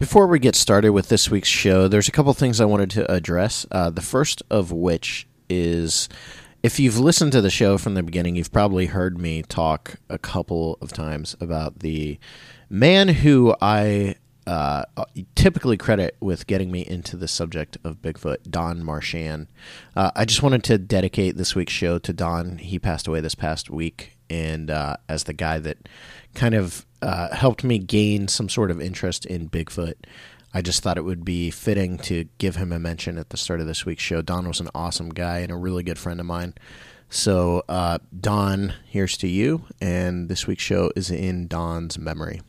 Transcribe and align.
Before 0.00 0.26
we 0.26 0.38
get 0.38 0.54
started 0.56 0.92
with 0.92 1.10
this 1.10 1.30
week's 1.30 1.50
show, 1.50 1.86
there's 1.86 2.08
a 2.08 2.10
couple 2.10 2.32
things 2.32 2.58
I 2.58 2.64
wanted 2.64 2.90
to 2.92 3.12
address. 3.12 3.66
Uh, 3.70 3.90
the 3.90 4.00
first 4.00 4.42
of 4.48 4.72
which 4.72 5.28
is 5.50 6.08
if 6.62 6.80
you've 6.80 6.98
listened 6.98 7.32
to 7.32 7.42
the 7.42 7.50
show 7.50 7.76
from 7.76 7.92
the 7.92 8.02
beginning, 8.02 8.34
you've 8.34 8.50
probably 8.50 8.86
heard 8.86 9.18
me 9.18 9.42
talk 9.42 9.96
a 10.08 10.16
couple 10.16 10.78
of 10.80 10.90
times 10.90 11.36
about 11.38 11.80
the 11.80 12.18
man 12.70 13.08
who 13.08 13.54
I 13.60 14.14
uh, 14.46 14.84
typically 15.34 15.76
credit 15.76 16.16
with 16.18 16.46
getting 16.46 16.70
me 16.70 16.80
into 16.80 17.18
the 17.18 17.28
subject 17.28 17.76
of 17.84 18.00
Bigfoot, 18.00 18.50
Don 18.50 18.82
Marchand. 18.82 19.48
Uh, 19.94 20.12
I 20.16 20.24
just 20.24 20.42
wanted 20.42 20.64
to 20.64 20.78
dedicate 20.78 21.36
this 21.36 21.54
week's 21.54 21.74
show 21.74 21.98
to 21.98 22.12
Don. 22.14 22.56
He 22.56 22.78
passed 22.78 23.06
away 23.06 23.20
this 23.20 23.34
past 23.34 23.68
week, 23.68 24.16
and 24.30 24.70
uh, 24.70 24.96
as 25.10 25.24
the 25.24 25.34
guy 25.34 25.58
that 25.58 25.90
kind 26.34 26.54
of 26.54 26.86
uh, 27.02 27.34
helped 27.34 27.64
me 27.64 27.78
gain 27.78 28.28
some 28.28 28.48
sort 28.48 28.70
of 28.70 28.80
interest 28.80 29.26
in 29.26 29.48
Bigfoot. 29.48 29.94
I 30.52 30.62
just 30.62 30.82
thought 30.82 30.98
it 30.98 31.04
would 31.04 31.24
be 31.24 31.50
fitting 31.50 31.98
to 31.98 32.26
give 32.38 32.56
him 32.56 32.72
a 32.72 32.78
mention 32.78 33.18
at 33.18 33.30
the 33.30 33.36
start 33.36 33.60
of 33.60 33.66
this 33.66 33.86
week's 33.86 34.02
show. 34.02 34.20
Don 34.20 34.48
was 34.48 34.60
an 34.60 34.68
awesome 34.74 35.10
guy 35.10 35.38
and 35.38 35.52
a 35.52 35.56
really 35.56 35.82
good 35.82 35.98
friend 35.98 36.18
of 36.18 36.26
mine. 36.26 36.54
So, 37.08 37.64
uh, 37.68 37.98
Don, 38.18 38.74
here's 38.86 39.16
to 39.18 39.28
you. 39.28 39.64
And 39.80 40.28
this 40.28 40.46
week's 40.46 40.62
show 40.62 40.90
is 40.96 41.10
in 41.10 41.46
Don's 41.46 41.98
memory. 41.98 42.40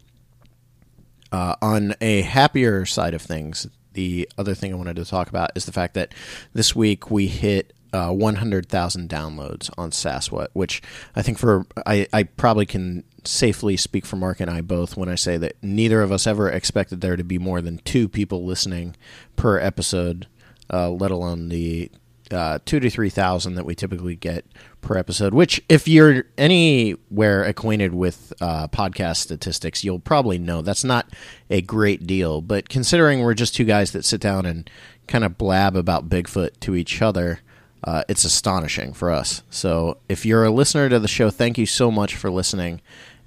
Uh, 1.31 1.55
on 1.62 1.95
a 2.02 2.21
happier 2.21 2.85
side 2.85 3.13
of 3.13 3.21
things, 3.21 3.68
the 3.93 4.27
other 4.38 4.54
thing 4.54 4.73
I 4.73 4.77
wanted 4.77 4.95
to 4.98 5.05
talk 5.05 5.29
about 5.29 5.52
is 5.55 5.65
the 5.65 5.71
fact 5.71 5.93
that 5.93 6.13
this 6.54 6.76
week 6.76 7.09
we 7.12 7.27
hit 7.27 7.73
uh, 7.93 8.12
100,000 8.12 9.09
downloads 9.09 9.70
on 9.77 9.91
Sasquatch, 9.91 10.48
which 10.54 10.81
I 11.15 11.21
think 11.21 11.38
for 11.38 11.65
I, 11.85 12.07
I 12.13 12.23
probably 12.23 12.65
can 12.65 13.04
safely 13.23 13.77
speak 13.77 14.05
for 14.05 14.16
Mark 14.16 14.39
and 14.39 14.49
I 14.49 14.61
both 14.61 14.98
when 14.98 15.09
I 15.09 15.16
say 15.16 15.38
that 15.38 15.55
neither 15.62 16.02
of 16.02 16.12
us 16.12 16.25
ever 16.25 16.49
expected 16.49 17.02
there 17.02 17.16
to 17.16 17.23
be 17.23 17.38
more 17.38 17.62
than 17.62 17.79
two 17.79 18.07
people 18.07 18.45
listening 18.45 18.95
per 19.35 19.59
episode, 19.59 20.27
uh, 20.71 20.90
let 20.90 21.12
alone 21.12 21.49
the 21.49 21.91
uh, 22.31 22.59
two 22.65 22.79
to 22.79 22.90
three 22.90 23.09
thousand 23.09 23.55
that 23.55 23.65
we 23.65 23.76
typically 23.76 24.15
get 24.15 24.46
per 24.81 24.98
episode. 24.98 25.34
Which, 25.34 25.62
if 25.70 25.87
you're 25.87 26.23
anywhere 26.37 27.43
acquainted 27.43 27.93
with 27.93 28.34
uh, 28.41 28.68
podcast 28.70 29.18
statistics, 29.18 29.84
you'll 29.84 29.99
probably 29.99 30.37
know 30.37 30.62
that's 30.62 30.84
not 30.84 31.09
a 31.49 31.62
great 31.62 32.07
deal. 32.07 32.41
But 32.41 32.70
considering 32.70 33.21
we're 33.21 33.34
just 33.34 33.55
two 33.55 33.65
guys 33.65 33.91
that 33.91 34.05
sit 34.05 34.21
down 34.21 34.46
and 34.46 34.70
kind 35.07 35.24
of 35.24 35.37
blab 35.37 35.76
about 35.76 36.09
Bigfoot 36.09 36.59
to 36.62 36.76
each 36.76 37.01
other, 37.01 37.41
uh, 37.84 38.03
it's 38.07 38.24
astonishing 38.24 38.93
for 38.93 39.12
us. 39.12 39.43
So, 39.49 39.98
if 40.07 40.26
you're 40.26 40.46
a 40.46 40.51
listener 40.51 40.90
to 40.90 40.99
the 40.99 41.07
show, 41.07 41.29
thank 41.29 41.57
you 41.57 41.65
so 41.65 41.91
much 41.91 42.15
for 42.15 42.31
listening 42.31 42.81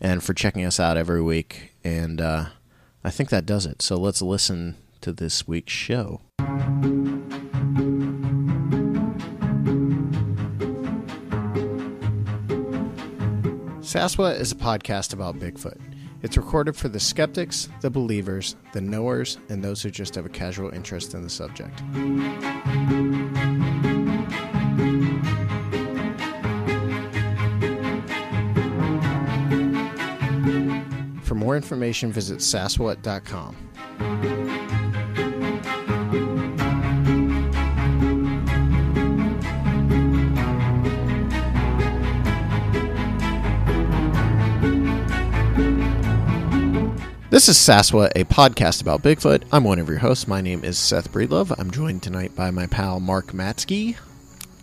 and 0.04 0.22
for 0.22 0.34
checking 0.34 0.66
us 0.66 0.78
out 0.78 0.98
every 0.98 1.22
week. 1.22 1.72
And 1.82 2.20
uh, 2.20 2.46
I 3.02 3.10
think 3.10 3.30
that 3.30 3.46
does 3.46 3.64
it. 3.64 3.80
So, 3.80 3.96
let's 3.96 4.20
listen 4.20 4.76
to 5.00 5.12
this 5.12 5.48
week's 5.48 5.72
show. 5.72 6.20
Saswa 13.80 14.38
is 14.38 14.52
a 14.52 14.56
podcast 14.56 15.14
about 15.14 15.38
Bigfoot. 15.38 15.80
It's 16.22 16.36
recorded 16.36 16.76
for 16.76 16.88
the 16.88 17.00
skeptics, 17.00 17.68
the 17.80 17.90
believers, 17.90 18.56
the 18.72 18.80
knowers, 18.80 19.38
and 19.48 19.64
those 19.64 19.82
who 19.82 19.90
just 19.90 20.14
have 20.16 20.26
a 20.26 20.30
casual 20.30 20.70
interest 20.70 21.14
in 21.14 21.22
the 21.22 21.30
subject. 21.30 21.80
For 31.34 31.38
more 31.38 31.56
information, 31.56 32.12
visit 32.12 32.38
saswat.com. 32.38 33.56
This 47.30 47.48
is 47.48 47.56
Saswa, 47.56 48.12
a 48.14 48.22
podcast 48.26 48.80
about 48.80 49.02
Bigfoot. 49.02 49.42
I'm 49.50 49.64
one 49.64 49.80
of 49.80 49.88
your 49.88 49.98
hosts. 49.98 50.28
My 50.28 50.40
name 50.40 50.62
is 50.62 50.78
Seth 50.78 51.10
Breedlove. 51.10 51.52
I'm 51.58 51.72
joined 51.72 52.04
tonight 52.04 52.36
by 52.36 52.52
my 52.52 52.68
pal 52.68 53.00
Mark 53.00 53.32
Matzke. 53.32 53.96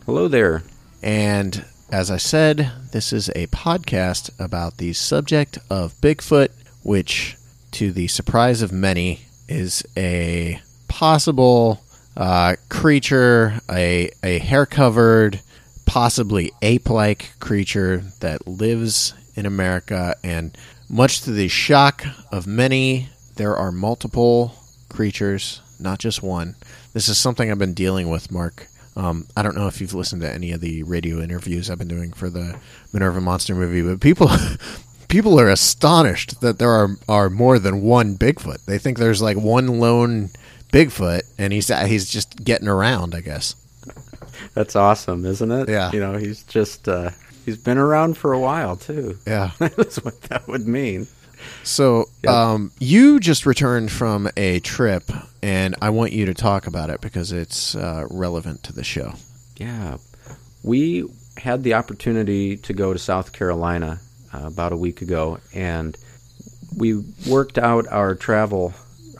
Hello 0.06 0.30
there. 0.30 0.64
And 1.04 1.66
as 1.92 2.10
I 2.10 2.16
said, 2.16 2.72
this 2.94 3.12
is 3.12 3.28
a 3.36 3.48
podcast 3.48 4.32
about 4.40 4.78
the 4.78 4.94
subject 4.94 5.58
of 5.70 6.00
Bigfoot, 6.00 6.48
which, 6.84 7.38
to 7.72 7.92
the 7.92 8.08
surprise 8.08 8.62
of 8.62 8.72
many, 8.72 9.22
is 9.48 9.86
a 9.98 10.62
possible 10.88 11.82
uh, 12.18 12.56
creature, 12.70 13.60
a, 13.70 14.12
a 14.24 14.40
hair 14.40 14.66
covered, 14.66 15.42
possibly 15.86 16.52
ape 16.62 16.90
like 16.90 17.34
creature 17.40 18.04
that 18.20 18.48
lives 18.48 19.14
in 19.36 19.46
America 19.46 20.16
and 20.24 20.58
much 20.90 21.22
to 21.22 21.32
the 21.32 21.48
shock 21.48 22.04
of 22.32 22.46
many, 22.46 23.08
there 23.38 23.56
are 23.56 23.72
multiple 23.72 24.54
creatures, 24.90 25.62
not 25.80 26.00
just 26.00 26.22
one. 26.22 26.56
This 26.94 27.08
is 27.08 27.18
something 27.18 27.50
I've 27.50 27.58
been 27.58 27.74
dealing 27.74 28.10
with, 28.10 28.30
Mark. 28.30 28.68
Um, 28.98 29.26
I 29.38 29.42
don't 29.42 29.56
know 29.56 29.68
if 29.68 29.80
you've 29.80 29.94
listened 29.94 30.22
to 30.22 30.32
any 30.32 30.52
of 30.52 30.60
the 30.60 30.84
radio 30.84 31.22
interviews 31.22 31.70
I've 31.70 31.80
been 31.80 31.88
doing 31.88 32.12
for 32.12 32.30
the 32.30 32.60
Minerva 32.92 33.22
Monster 33.22 33.56
movie, 33.56 33.82
but 33.82 34.02
people 34.02 34.30
people 35.12 35.40
are 35.40 35.50
astonished 35.50 36.42
that 36.42 36.58
there 36.58 36.72
are 36.72 36.98
are 37.08 37.30
more 37.30 37.60
than 37.60 37.84
one 37.84 38.18
Bigfoot. 38.18 38.66
They 38.66 38.80
think 38.80 38.98
there's 38.98 39.22
like 39.22 39.38
one 39.38 39.80
lone 39.80 40.32
Bigfoot, 40.74 41.22
and 41.38 41.54
he's 41.54 41.68
he's 41.88 42.10
just 42.10 42.44
getting 42.44 42.68
around. 42.68 43.14
I 43.14 43.22
guess 43.22 43.56
that's 44.56 44.76
awesome, 44.76 45.26
isn't 45.26 45.52
it? 45.52 45.70
Yeah. 45.70 45.92
You 45.92 46.00
know, 46.00 46.18
he's 46.18 46.44
just 46.44 46.88
uh, 46.88 47.12
He's 47.46 47.58
been 47.58 47.78
around 47.78 48.18
for 48.18 48.34
a 48.34 48.40
while 48.40 48.78
too. 48.78 49.18
Yeah, 49.28 49.52
that's 49.60 50.04
what 50.04 50.22
that 50.24 50.48
would 50.48 50.68
mean. 50.68 51.08
So, 51.64 52.06
yep. 52.24 52.34
um, 52.34 52.72
you 52.80 53.20
just 53.20 53.46
returned 53.46 53.92
from 53.92 54.30
a 54.38 54.60
trip, 54.60 55.04
and 55.42 55.76
I 55.82 55.90
want 55.90 56.12
you 56.12 56.26
to 56.26 56.34
talk 56.34 56.68
about 56.68 56.90
it 56.90 57.02
because 57.02 57.32
it's 57.32 57.76
uh, 57.76 58.06
relevant 58.12 58.64
to 58.64 58.74
the 58.74 58.84
show. 58.84 59.14
Yeah, 59.56 59.98
we 60.64 61.06
had 61.38 61.64
the 61.64 61.74
opportunity 61.74 62.58
to 62.58 62.74
go 62.74 62.94
to 62.94 63.00
South 63.00 63.32
Carolina 63.32 64.00
uh, 64.34 64.44
about 64.46 64.72
a 64.72 64.78
week 64.78 65.02
ago, 65.02 65.40
and 65.54 65.98
we 66.76 67.04
worked 67.28 67.58
out 67.58 67.88
our 67.88 68.16
travel 68.16 68.74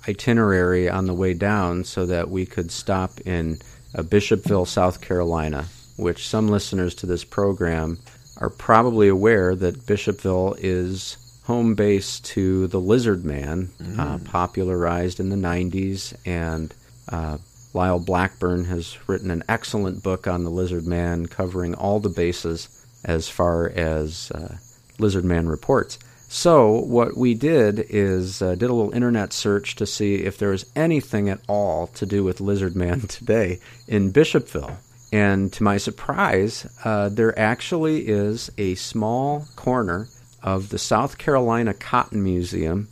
itinerary 0.08 0.90
on 0.90 1.06
the 1.06 1.14
way 1.14 1.34
down 1.34 1.84
so 1.84 2.06
that 2.06 2.30
we 2.30 2.46
could 2.46 2.72
stop 2.72 3.20
in 3.26 3.58
uh, 3.96 4.02
Bishopville, 4.02 4.68
South 4.68 5.02
Carolina, 5.02 5.66
which 5.98 6.28
some 6.28 6.48
listeners 6.48 6.96
to 6.96 7.06
this 7.06 7.24
program 7.24 8.00
are 8.40 8.50
probably 8.50 9.08
aware 9.08 9.56
that 9.56 9.86
Bishopville 9.86 10.56
is 10.60 11.18
home 11.44 11.76
base 11.76 12.20
to 12.20 12.68
the 12.68 12.80
Lizard 12.80 13.26
Man, 13.26 13.70
uh, 13.80 13.84
mm. 13.84 14.00
uh, 14.00 14.30
popularized 14.30 15.20
in 15.20 15.30
the 15.30 15.36
90s. 15.36 16.14
And 16.26 16.74
uh, 17.10 17.38
Lyle 17.74 18.00
Blackburn 18.00 18.66
has 18.66 18.98
written 19.08 19.32
an 19.32 19.44
excellent 19.50 20.02
book 20.02 20.28
on 20.28 20.44
the 20.44 20.50
Lizard 20.50 20.88
Man, 20.88 21.28
covering 21.28 21.74
all 21.76 22.00
the 22.00 22.10
bases 22.10 22.86
as 23.04 23.28
far 23.28 23.70
as 23.70 24.32
uh, 24.32 24.58
Lizard 25.02 25.26
Man 25.26 25.48
reports. 25.48 26.00
So, 26.30 26.72
what 26.72 27.18
we 27.18 27.34
did 27.34 27.86
is 27.90 28.42
uh, 28.42 28.56
did 28.56 28.70
a 28.70 28.74
little 28.74 28.94
internet 28.94 29.34
search 29.34 29.76
to 29.76 29.86
see 29.86 30.16
if 30.16 30.38
there 30.38 30.52
was 30.52 30.66
anything 30.78 31.28
at 31.28 31.42
all 31.50 31.88
to 31.88 32.06
do 32.06 32.24
with 32.24 32.40
Lizard 32.40 32.74
Man 32.74 33.02
today 33.08 33.60
in 33.88 34.14
Bishopville. 34.14 34.78
And 35.12 35.52
to 35.52 35.64
my 35.64 35.76
surprise, 35.78 36.66
uh, 36.86 37.10
there 37.10 37.38
actually 37.38 38.08
is 38.08 38.50
a 38.58 38.76
small 38.76 39.46
corner 39.58 40.08
of 40.42 40.70
the 40.70 40.80
South 40.80 41.18
Carolina 41.18 41.74
Cotton 41.74 42.24
Museum 42.24 42.88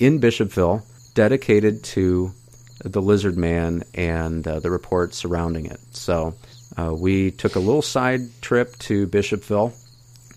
in 0.00 0.18
Bishopville 0.18 0.82
dedicated 1.14 1.84
to 1.84 2.32
the 2.84 3.02
lizard 3.02 3.36
man 3.36 3.84
and 3.94 4.46
uh, 4.48 4.58
the 4.58 4.70
reports 4.70 5.18
surrounding 5.18 5.66
it. 5.66 5.78
So 5.90 6.34
uh, 6.76 6.94
we 6.94 7.30
took 7.30 7.54
a 7.54 7.60
little 7.60 7.82
side 7.82 8.20
trip 8.40 8.76
to 8.80 9.06
Bishopville 9.06 9.72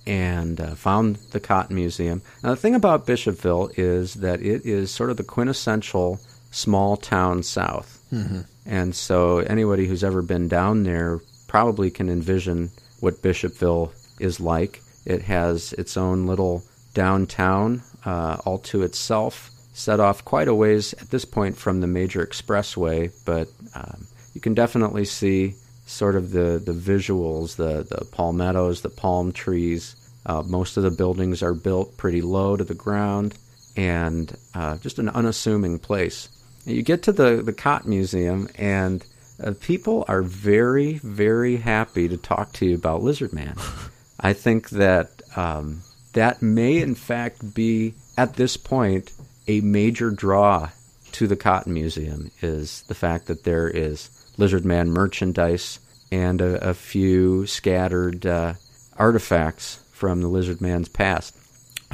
and 0.06 0.60
uh, 0.60 0.76
found 0.76 1.16
the 1.32 1.40
Cotton 1.40 1.76
Museum. 1.76 2.22
Now, 2.44 2.52
the 2.52 2.56
thing 2.56 2.76
about 2.76 3.08
Bishopville 3.08 3.72
is 3.78 4.16
that 4.16 4.42
it 4.42 4.66
is 4.66 4.92
sort 4.92 5.10
of 5.10 5.18
the 5.18 5.24
quintessential 5.24 6.20
small 6.52 6.98
town 6.98 7.44
South. 7.44 8.02
Mm-hmm. 8.12 8.42
And 8.66 8.96
so 8.96 9.40
anybody 9.40 9.88
who's 9.88 10.04
ever 10.04 10.22
been 10.22 10.48
down 10.48 10.84
there 10.84 11.20
probably 11.48 11.90
can 11.90 12.10
envision 12.10 12.72
what 13.00 13.22
Bishopville 13.22 13.92
is 14.20 14.40
like. 14.40 14.82
It 15.06 15.22
has 15.24 15.74
its 15.74 15.98
own 15.98 16.28
little 16.28 16.64
downtown 16.94 17.82
uh, 18.06 18.38
all 18.46 18.60
to 18.60 18.84
itself, 18.84 19.52
set 19.74 20.00
off 20.00 20.24
quite 20.24 20.48
a 20.48 20.56
ways 20.56 20.94
at 20.94 21.10
this 21.10 21.26
point 21.26 21.58
from 21.58 21.82
the 21.82 21.88
major 21.88 22.26
expressway, 22.26 23.12
but 23.26 23.48
um, 23.76 24.08
you 24.34 24.42
can 24.42 24.54
definitely 24.54 25.06
see 25.06 25.56
sort 25.94 26.16
of 26.16 26.32
the, 26.32 26.62
the 26.64 26.74
visuals, 26.74 27.56
the, 27.56 27.84
the 27.84 28.06
palmettos, 28.06 28.82
the 28.82 28.90
palm 28.90 29.32
trees. 29.32 29.96
Uh, 30.26 30.42
most 30.42 30.78
of 30.78 30.84
the 30.84 30.92
buildings 30.92 31.44
are 31.44 31.54
built 31.54 31.98
pretty 31.98 32.22
low 32.22 32.56
to 32.56 32.64
the 32.64 32.74
ground 32.74 33.38
and 33.76 34.38
uh, 34.54 34.78
just 34.78 35.00
an 35.00 35.10
unassuming 35.10 35.80
place. 35.80 36.30
You 36.66 36.82
get 36.82 37.04
to 37.04 37.12
the 37.12 37.42
the 37.44 37.54
Cotton 37.54 37.90
Museum, 37.90 38.48
and 38.56 39.06
uh, 39.44 39.54
people 39.60 40.06
are 40.08 40.22
very, 40.22 40.94
very 41.00 41.58
happy 41.58 42.08
to 42.08 42.18
talk 42.18 42.54
to 42.54 42.66
you 42.66 42.76
about 42.76 43.04
Lizard 43.04 43.34
Man. 43.34 43.56
I 44.20 44.34
think 44.34 44.70
that 44.70 45.22
um, 45.36 45.82
that 46.14 46.42
may, 46.42 46.78
in 46.78 46.96
fact, 46.96 47.54
be 47.54 47.96
at 48.18 48.36
this 48.36 48.56
point 48.56 49.12
a 49.48 49.60
major 49.62 50.10
draw 50.12 50.70
to 51.14 51.28
the 51.28 51.36
Cotton 51.36 51.74
Museum 51.74 52.32
is 52.42 52.84
the 52.84 52.96
fact 52.96 53.28
that 53.28 53.44
there 53.44 53.68
is 53.68 54.10
Lizard 54.38 54.66
Man 54.66 54.90
merchandise 54.90 55.80
and 56.14 56.42
a, 56.42 56.70
a 56.70 56.74
few 56.76 57.48
scattered 57.48 58.24
uh, 58.24 58.54
artifacts 58.98 59.84
from 59.92 60.22
the 60.22 60.28
Lizard 60.28 60.62
Man's 60.62 60.88
past. 60.88 61.36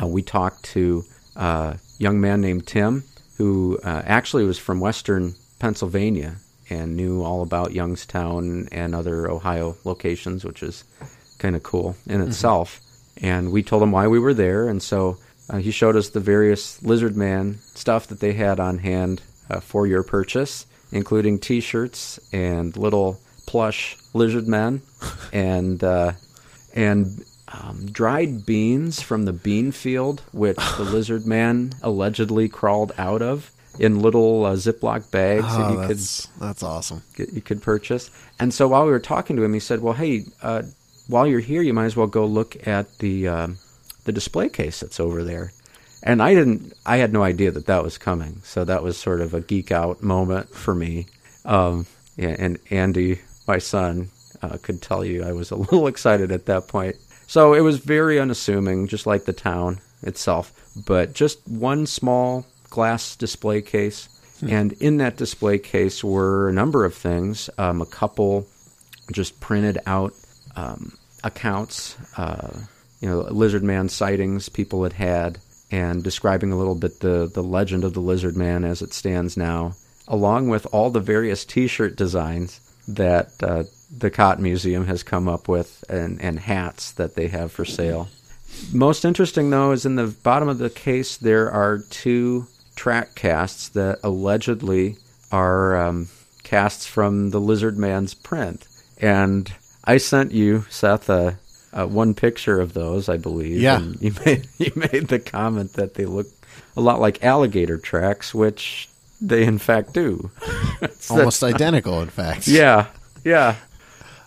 Uh, 0.02 0.08
we 0.08 0.22
talked 0.22 0.66
to 0.66 1.06
a 1.38 1.80
young 2.00 2.20
man 2.20 2.42
named 2.42 2.68
Tim 2.68 3.06
who 3.38 3.80
uh, 3.82 4.02
actually 4.06 4.44
was 4.44 4.60
from 4.60 4.82
Western 4.82 5.36
Pennsylvania 5.60 6.36
and 6.70 6.98
knew 6.98 7.24
all 7.24 7.42
about 7.42 7.72
Youngstown 7.72 8.68
and 8.74 8.94
other 8.94 9.32
Ohio 9.32 9.78
locations, 9.86 10.44
which 10.44 10.64
is 10.64 10.84
kind 11.38 11.56
of 11.56 11.64
cool 11.64 11.96
in 12.06 12.20
mm-hmm. 12.20 12.30
itself. 12.30 12.82
And 13.22 13.54
we 13.54 13.64
told 13.64 13.82
him 13.82 13.94
why 13.94 14.08
we 14.08 14.20
were 14.20 14.34
there, 14.34 14.68
and 14.68 14.84
so 14.84 15.18
uh, 15.50 15.58
he 15.60 15.72
showed 15.72 15.96
us 15.96 16.10
the 16.10 16.20
various 16.20 16.84
Lizard 16.84 17.16
Man 17.16 17.58
stuff 17.60 18.08
that 18.08 18.20
they 18.20 18.34
had 18.34 18.60
on 18.60 18.80
hand 18.80 19.22
uh, 19.50 19.62
for 19.62 19.88
your 19.88 20.04
purchase, 20.04 20.66
including 20.92 21.40
T-shirts 21.40 22.20
and 22.34 22.76
little 22.76 23.20
plush 23.50 23.98
lizard 24.14 24.48
men, 24.48 24.80
and 25.34 25.84
uh, 25.84 26.12
and 26.76 27.26
um, 27.48 27.88
dried 27.88 28.46
beans 28.46 29.02
from 29.02 29.26
the 29.26 29.34
bean 29.34 29.72
field, 29.72 30.22
which 30.32 30.58
the 30.78 30.84
lizard 30.94 31.26
man 31.26 31.74
allegedly 31.82 32.48
crawled 32.48 32.92
out 32.96 33.24
of 33.24 33.52
in 33.80 34.04
little 34.04 34.46
uh, 34.46 34.54
Ziploc 34.54 35.10
bags 35.10 35.46
oh, 35.48 35.58
that 35.58 35.72
you 35.72 35.88
that's, 35.88 36.28
could 36.28 36.42
that's 36.42 36.62
awesome. 36.62 37.02
Get, 37.16 37.34
you 37.34 37.42
could 37.42 37.64
purchase. 37.64 38.12
And 38.40 38.54
so 38.54 38.68
while 38.68 38.86
we 38.86 38.92
were 38.92 39.00
talking 39.00 39.36
to 39.38 39.44
him, 39.44 39.54
he 39.56 39.60
said, 39.60 39.82
"Well, 39.82 39.96
hey, 39.96 40.26
uh, 40.44 40.62
while 41.08 41.26
you're 41.26 41.40
here, 41.40 41.64
you 41.64 41.74
might 41.74 41.86
as 41.86 41.96
well 41.96 42.08
go 42.08 42.28
look 42.28 42.68
at 42.68 43.00
the 43.00 43.28
uh, 43.28 43.48
the 44.06 44.12
display 44.12 44.50
case 44.50 44.80
that's 44.80 45.00
over 45.00 45.24
there." 45.24 45.54
And 46.04 46.22
I 46.22 46.36
didn't. 46.36 46.74
I 46.86 46.98
had 46.98 47.12
no 47.12 47.24
idea 47.24 47.50
that 47.50 47.66
that 47.66 47.84
was 47.84 47.98
coming. 47.98 48.42
So 48.44 48.64
that 48.64 48.84
was 48.84 48.96
sort 48.96 49.22
of 49.22 49.34
a 49.34 49.42
geek 49.42 49.72
out 49.72 50.04
moment 50.04 50.50
for 50.50 50.76
me. 50.76 51.08
Um, 51.46 51.88
yeah, 52.16 52.36
and 52.38 52.60
Andy, 52.70 53.22
my 53.50 53.58
son, 53.58 54.10
uh, 54.44 54.58
could 54.62 54.80
tell 54.80 55.04
you 55.04 55.24
I 55.24 55.34
was 55.34 55.50
a 55.50 55.56
little 55.66 55.88
excited 55.88 56.32
at 56.32 56.46
that 56.46 56.68
point. 56.68 56.96
So 57.28 57.54
it 57.54 57.62
was 57.62 57.80
very 57.80 58.20
unassuming, 58.20 58.88
just 58.88 59.06
like 59.06 59.26
the 59.26 59.34
town 59.34 59.80
itself. 60.04 60.54
But 60.86 61.14
just 61.14 61.46
one 61.48 61.88
small 61.88 62.46
glass 62.70 63.16
display 63.16 63.62
case. 63.62 64.08
Hmm. 64.40 64.50
And 64.50 64.74
in 64.74 64.98
that 64.98 65.18
display 65.18 65.58
case 65.58 66.04
were 66.04 66.48
a 66.48 66.54
number 66.54 66.86
of 66.86 66.94
things. 66.94 67.50
Um, 67.58 67.82
a 67.82 67.86
couple 67.86 68.48
just 69.12 69.40
printed 69.40 69.80
out 69.88 70.14
um, 70.56 70.98
accounts, 71.24 71.98
uh, 72.18 72.56
you 73.02 73.10
know, 73.10 73.22
lizard 73.22 73.64
man 73.64 73.90
sightings 73.90 74.48
people 74.48 74.84
had 74.84 74.94
had, 74.94 75.40
and 75.72 76.04
describing 76.04 76.52
a 76.52 76.58
little 76.58 76.76
bit 76.76 77.00
the, 77.00 77.30
the 77.34 77.44
legend 77.44 77.84
of 77.84 77.94
the 77.94 78.02
lizard 78.02 78.38
man 78.38 78.64
as 78.64 78.84
it 78.84 78.94
stands 78.94 79.36
now, 79.36 79.74
along 80.08 80.50
with 80.50 80.68
all 80.72 80.92
the 80.92 81.00
various 81.00 81.46
t 81.46 81.66
shirt 81.68 81.96
designs 81.96 82.62
that 82.96 83.32
uh, 83.42 83.64
the 83.96 84.10
Cotton 84.10 84.44
Museum 84.44 84.86
has 84.86 85.04
come 85.04 85.28
up 85.28 85.48
with 85.48 85.84
and, 85.90 86.22
and 86.22 86.40
hats 86.40 86.92
that 86.94 87.16
they 87.16 87.28
have 87.28 87.52
for 87.52 87.66
sale. 87.66 88.08
Most 88.74 89.06
interesting, 89.06 89.50
though, 89.50 89.72
is 89.72 89.86
in 89.86 89.96
the 89.96 90.08
bottom 90.08 90.50
of 90.50 90.58
the 90.58 90.70
case, 90.70 91.18
there 91.18 91.52
are 91.52 91.80
two 91.90 92.48
track 92.76 93.16
casts 93.16 93.70
that 93.70 94.00
allegedly 94.04 94.98
are 95.32 95.78
um, 95.78 96.10
casts 96.44 96.86
from 96.86 97.30
the 97.30 97.40
Lizard 97.40 97.78
Man's 97.78 98.14
print. 98.14 98.68
And 99.00 99.52
I 99.84 99.98
sent 99.98 100.32
you, 100.32 100.66
Seth, 100.70 101.10
uh, 101.10 101.34
uh, 101.72 101.86
one 101.86 102.14
picture 102.14 102.60
of 102.60 102.74
those, 102.74 103.10
I 103.10 103.18
believe. 103.18 103.62
Yeah. 103.62 103.78
And 103.78 104.02
you 104.02 104.14
made 104.26 104.48
you 104.58 104.72
made 104.76 105.08
the 105.08 105.20
comment 105.20 105.74
that 105.74 105.94
they 105.94 106.06
look 106.06 106.28
a 106.76 106.82
lot 106.82 107.00
like 107.00 107.24
alligator 107.24 107.78
tracks, 107.78 108.34
which 108.34 108.89
they 109.22 109.44
in 109.44 109.58
fact 109.58 109.94
do. 109.94 110.32
Almost 111.10 111.44
identical, 111.44 112.02
in 112.02 112.10
fact. 112.10 112.48
Yeah, 112.48 112.88
yeah. 113.24 113.56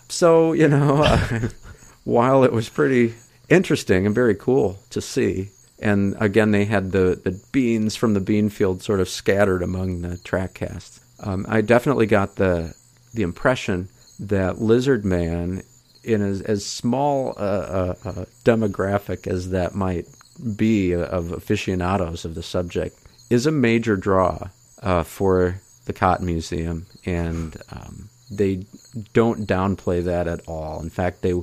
So 0.07 0.53
you 0.53 0.67
know, 0.67 1.03
uh, 1.03 1.49
while 2.03 2.43
it 2.43 2.51
was 2.51 2.69
pretty 2.69 3.15
interesting 3.49 4.05
and 4.05 4.15
very 4.15 4.35
cool 4.35 4.79
to 4.91 5.01
see, 5.01 5.49
and 5.79 6.15
again, 6.19 6.51
they 6.51 6.65
had 6.65 6.91
the, 6.91 7.19
the 7.23 7.41
beans 7.51 7.95
from 7.95 8.13
the 8.13 8.21
bean 8.21 8.49
field 8.49 8.81
sort 8.81 8.99
of 8.99 9.09
scattered 9.09 9.61
among 9.61 10.01
the 10.01 10.17
track 10.17 10.53
casts. 10.53 10.99
Um, 11.19 11.45
I 11.49 11.61
definitely 11.61 12.05
got 12.05 12.35
the 12.35 12.73
the 13.13 13.23
impression 13.23 13.89
that 14.19 14.61
Lizard 14.61 15.05
Man, 15.05 15.63
in 16.03 16.21
as, 16.21 16.41
as 16.41 16.65
small 16.65 17.35
a, 17.37 17.95
a, 18.05 18.09
a 18.09 18.25
demographic 18.43 19.27
as 19.27 19.49
that 19.49 19.75
might 19.75 20.07
be 20.55 20.93
of 20.93 21.31
aficionados 21.31 22.25
of 22.25 22.35
the 22.35 22.43
subject, 22.43 22.97
is 23.29 23.45
a 23.45 23.51
major 23.51 23.95
draw 23.95 24.49
uh, 24.83 25.03
for 25.03 25.61
the 25.85 25.93
Cotton 25.93 26.25
Museum, 26.25 26.85
and 27.05 27.57
um, 27.71 28.09
they 28.29 28.65
don't 29.13 29.47
downplay 29.47 30.03
that 30.03 30.27
at 30.27 30.41
all. 30.47 30.81
In 30.81 30.89
fact, 30.89 31.21
they 31.21 31.33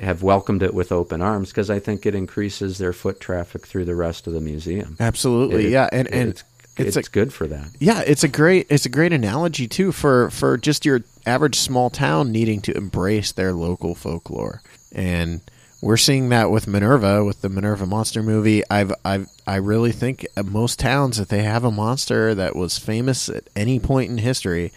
have 0.00 0.22
welcomed 0.22 0.62
it 0.62 0.74
with 0.74 0.92
open 0.92 1.20
arms 1.20 1.48
because 1.48 1.70
I 1.70 1.78
think 1.78 2.06
it 2.06 2.14
increases 2.14 2.78
their 2.78 2.92
foot 2.92 3.20
traffic 3.20 3.66
through 3.66 3.84
the 3.84 3.96
rest 3.96 4.26
of 4.26 4.32
the 4.32 4.40
museum. 4.40 4.96
Absolutely, 5.00 5.66
it, 5.66 5.70
yeah, 5.70 5.88
and 5.92 6.08
and 6.08 6.30
it's, 6.30 6.44
it's, 6.76 6.96
it's 6.96 7.08
a, 7.08 7.10
good 7.10 7.32
for 7.32 7.46
that. 7.46 7.68
Yeah, 7.78 8.02
it's 8.06 8.24
a 8.24 8.28
great 8.28 8.66
it's 8.70 8.86
a 8.86 8.90
great 8.90 9.12
analogy 9.12 9.66
too 9.66 9.92
for 9.92 10.30
for 10.30 10.56
just 10.56 10.84
your 10.84 11.00
average 11.26 11.56
small 11.56 11.90
town 11.90 12.30
needing 12.30 12.60
to 12.62 12.76
embrace 12.76 13.32
their 13.32 13.52
local 13.52 13.94
folklore, 13.94 14.62
and 14.92 15.40
we're 15.82 15.96
seeing 15.96 16.28
that 16.28 16.50
with 16.50 16.68
Minerva 16.68 17.24
with 17.24 17.42
the 17.42 17.48
Minerva 17.48 17.84
monster 17.84 18.22
movie. 18.22 18.62
I've 18.70 18.92
I've 19.04 19.26
I 19.46 19.56
really 19.56 19.90
think 19.90 20.24
most 20.42 20.78
towns 20.78 21.18
if 21.18 21.28
they 21.28 21.42
have 21.42 21.64
a 21.64 21.72
monster 21.72 22.34
that 22.36 22.54
was 22.54 22.78
famous 22.78 23.28
at 23.28 23.50
any 23.56 23.80
point 23.80 24.10
in 24.10 24.18
history, 24.18 24.72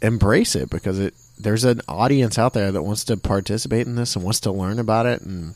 embrace 0.00 0.56
it 0.56 0.70
because 0.70 0.98
it 0.98 1.14
there's 1.38 1.64
an 1.64 1.82
audience 1.86 2.38
out 2.38 2.54
there 2.54 2.72
that 2.72 2.82
wants 2.82 3.04
to 3.04 3.18
participate 3.18 3.86
in 3.86 3.96
this 3.96 4.16
and 4.16 4.24
wants 4.24 4.40
to 4.40 4.50
learn 4.50 4.78
about 4.78 5.04
it 5.04 5.20
and 5.20 5.54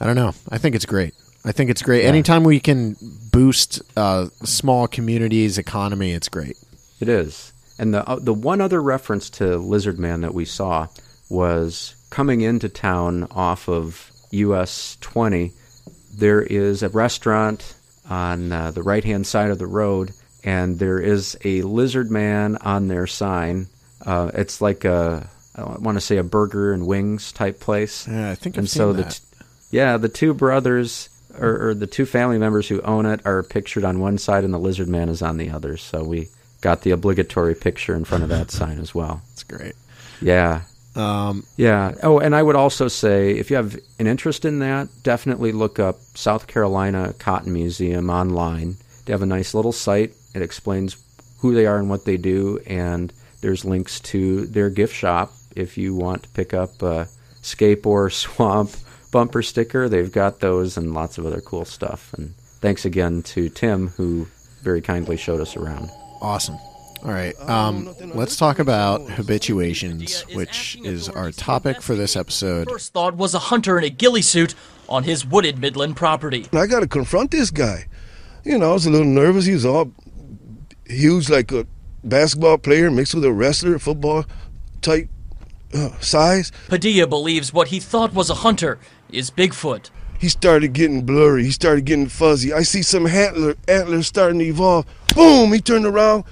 I 0.00 0.04
don't 0.04 0.16
know. 0.16 0.34
I 0.50 0.58
think 0.58 0.74
it's 0.74 0.84
great. 0.84 1.14
I 1.44 1.52
think 1.52 1.70
it's 1.70 1.82
great. 1.82 2.02
Yeah. 2.02 2.08
Anytime 2.08 2.42
we 2.42 2.58
can 2.58 2.96
boost 3.30 3.80
uh, 3.96 4.26
small 4.42 4.88
communities' 4.88 5.56
economy, 5.56 6.10
it's 6.10 6.28
great. 6.28 6.56
It 6.98 7.08
is. 7.08 7.52
And 7.78 7.94
the 7.94 8.06
uh, 8.08 8.16
the 8.16 8.34
one 8.34 8.60
other 8.60 8.82
reference 8.82 9.30
to 9.30 9.56
Lizard 9.56 10.00
Man 10.00 10.22
that 10.22 10.34
we 10.34 10.44
saw 10.44 10.88
was 11.30 11.94
coming 12.10 12.40
into 12.40 12.68
town 12.68 13.28
off 13.30 13.68
of 13.68 14.10
US 14.30 14.96
20. 15.00 15.52
There 16.14 16.42
is 16.42 16.82
a 16.82 16.88
restaurant 16.88 17.74
on 18.08 18.52
uh, 18.52 18.70
the 18.70 18.82
right 18.82 19.04
hand 19.04 19.26
side 19.26 19.50
of 19.50 19.58
the 19.58 19.66
road, 19.66 20.12
and 20.44 20.78
there 20.78 20.98
is 20.98 21.36
a 21.44 21.62
lizard 21.62 22.10
man 22.10 22.56
on 22.56 22.88
their 22.88 23.06
sign 23.06 23.66
uh, 24.06 24.30
it's 24.34 24.60
like 24.60 24.84
a 24.84 25.28
I 25.56 25.62
want 25.78 25.96
to 25.96 26.00
say 26.00 26.18
a 26.18 26.22
burger 26.22 26.72
and 26.72 26.86
wings 26.86 27.32
type 27.32 27.60
place. 27.60 28.06
Yeah, 28.06 28.30
I 28.30 28.34
think 28.34 28.56
I've 28.56 28.60
and 28.60 28.70
so 28.70 28.92
the 28.92 29.04
t- 29.04 29.20
yeah 29.70 29.96
the 29.96 30.08
two 30.08 30.32
brothers 30.32 31.08
or, 31.38 31.68
or, 31.68 31.74
the 31.74 31.86
two 31.86 32.06
family 32.06 32.38
members 32.38 32.66
who 32.66 32.80
own 32.80 33.04
it 33.04 33.20
are 33.26 33.42
pictured 33.42 33.84
on 33.84 34.00
one 34.00 34.16
side 34.16 34.42
and 34.42 34.54
the 34.54 34.58
lizard 34.58 34.88
man 34.88 35.10
is 35.10 35.20
on 35.20 35.36
the 35.36 35.50
other. 35.50 35.76
So 35.76 36.02
we 36.02 36.28
got 36.62 36.80
the 36.80 36.92
obligatory 36.92 37.54
picture 37.54 37.94
in 37.94 38.06
front 38.06 38.22
of 38.22 38.30
that 38.30 38.50
sign 38.50 38.78
as 38.78 38.94
well. 38.94 39.20
That's 39.28 39.42
great. 39.42 39.74
Yeah. 40.22 40.62
Um, 40.96 41.44
yeah. 41.56 41.94
Oh, 42.02 42.18
and 42.18 42.34
I 42.34 42.42
would 42.42 42.56
also 42.56 42.88
say 42.88 43.32
if 43.32 43.50
you 43.50 43.56
have 43.56 43.78
an 43.98 44.06
interest 44.06 44.44
in 44.44 44.60
that, 44.60 44.88
definitely 45.02 45.52
look 45.52 45.78
up 45.78 45.96
South 46.14 46.46
Carolina 46.46 47.14
Cotton 47.18 47.52
Museum 47.52 48.08
online. 48.08 48.76
They 49.04 49.12
have 49.12 49.22
a 49.22 49.26
nice 49.26 49.54
little 49.54 49.72
site. 49.72 50.14
It 50.34 50.42
explains 50.42 50.96
who 51.40 51.54
they 51.54 51.66
are 51.66 51.78
and 51.78 51.90
what 51.90 52.04
they 52.04 52.16
do, 52.16 52.58
and 52.66 53.12
there's 53.40 53.64
links 53.64 54.00
to 54.00 54.46
their 54.46 54.70
gift 54.70 54.94
shop 54.94 55.32
if 55.54 55.78
you 55.78 55.94
want 55.94 56.24
to 56.24 56.28
pick 56.30 56.54
up 56.54 56.82
a 56.82 57.08
Scape 57.42 57.86
or 57.86 58.10
Swamp 58.10 58.70
bumper 59.12 59.42
sticker. 59.42 59.88
They've 59.88 60.10
got 60.10 60.40
those 60.40 60.76
and 60.76 60.94
lots 60.94 61.18
of 61.18 61.26
other 61.26 61.40
cool 61.40 61.64
stuff. 61.64 62.12
And 62.14 62.34
thanks 62.36 62.84
again 62.84 63.22
to 63.22 63.48
Tim, 63.48 63.88
who 63.88 64.26
very 64.62 64.80
kindly 64.80 65.16
showed 65.16 65.40
us 65.40 65.56
around. 65.56 65.90
Awesome. 66.20 66.58
All 67.06 67.12
right. 67.12 67.38
Um, 67.48 67.94
let's 68.14 68.36
talk 68.36 68.58
about 68.58 69.00
habituations, 69.10 70.22
which 70.34 70.76
is 70.82 71.08
our 71.08 71.30
topic 71.30 71.80
for 71.80 71.94
this 71.94 72.16
episode. 72.16 72.68
First 72.68 72.92
thought 72.92 73.14
was 73.16 73.32
a 73.32 73.38
hunter 73.38 73.78
in 73.78 73.84
a 73.84 73.90
ghillie 73.90 74.22
suit 74.22 74.56
on 74.88 75.04
his 75.04 75.24
wooded 75.24 75.60
Midland 75.60 75.96
property. 75.96 76.46
I 76.52 76.66
got 76.66 76.80
to 76.80 76.88
confront 76.88 77.30
this 77.30 77.52
guy. 77.52 77.86
You 78.42 78.58
know, 78.58 78.70
I 78.70 78.72
was 78.72 78.86
a 78.86 78.90
little 78.90 79.06
nervous. 79.06 79.44
He 79.44 79.52
was 79.52 79.64
all 79.64 79.92
huge, 80.84 81.30
like 81.30 81.52
a 81.52 81.68
basketball 82.02 82.58
player 82.58 82.90
mixed 82.90 83.14
with 83.14 83.24
a 83.24 83.32
wrestler, 83.32 83.78
football 83.78 84.24
type 84.82 85.08
uh, 85.74 85.90
size. 86.00 86.50
Padilla 86.66 87.06
believes 87.06 87.52
what 87.52 87.68
he 87.68 87.78
thought 87.78 88.14
was 88.14 88.30
a 88.30 88.34
hunter 88.34 88.80
is 89.12 89.30
Bigfoot. 89.30 89.90
He 90.18 90.28
started 90.28 90.72
getting 90.72 91.06
blurry. 91.06 91.44
He 91.44 91.52
started 91.52 91.84
getting 91.84 92.08
fuzzy. 92.08 92.52
I 92.52 92.62
see 92.62 92.82
some 92.82 93.06
antler, 93.06 93.54
antlers 93.68 94.08
starting 94.08 94.40
to 94.40 94.46
evolve. 94.46 94.86
Boom! 95.14 95.52
He 95.52 95.60
turned 95.60 95.86
around. 95.86 96.24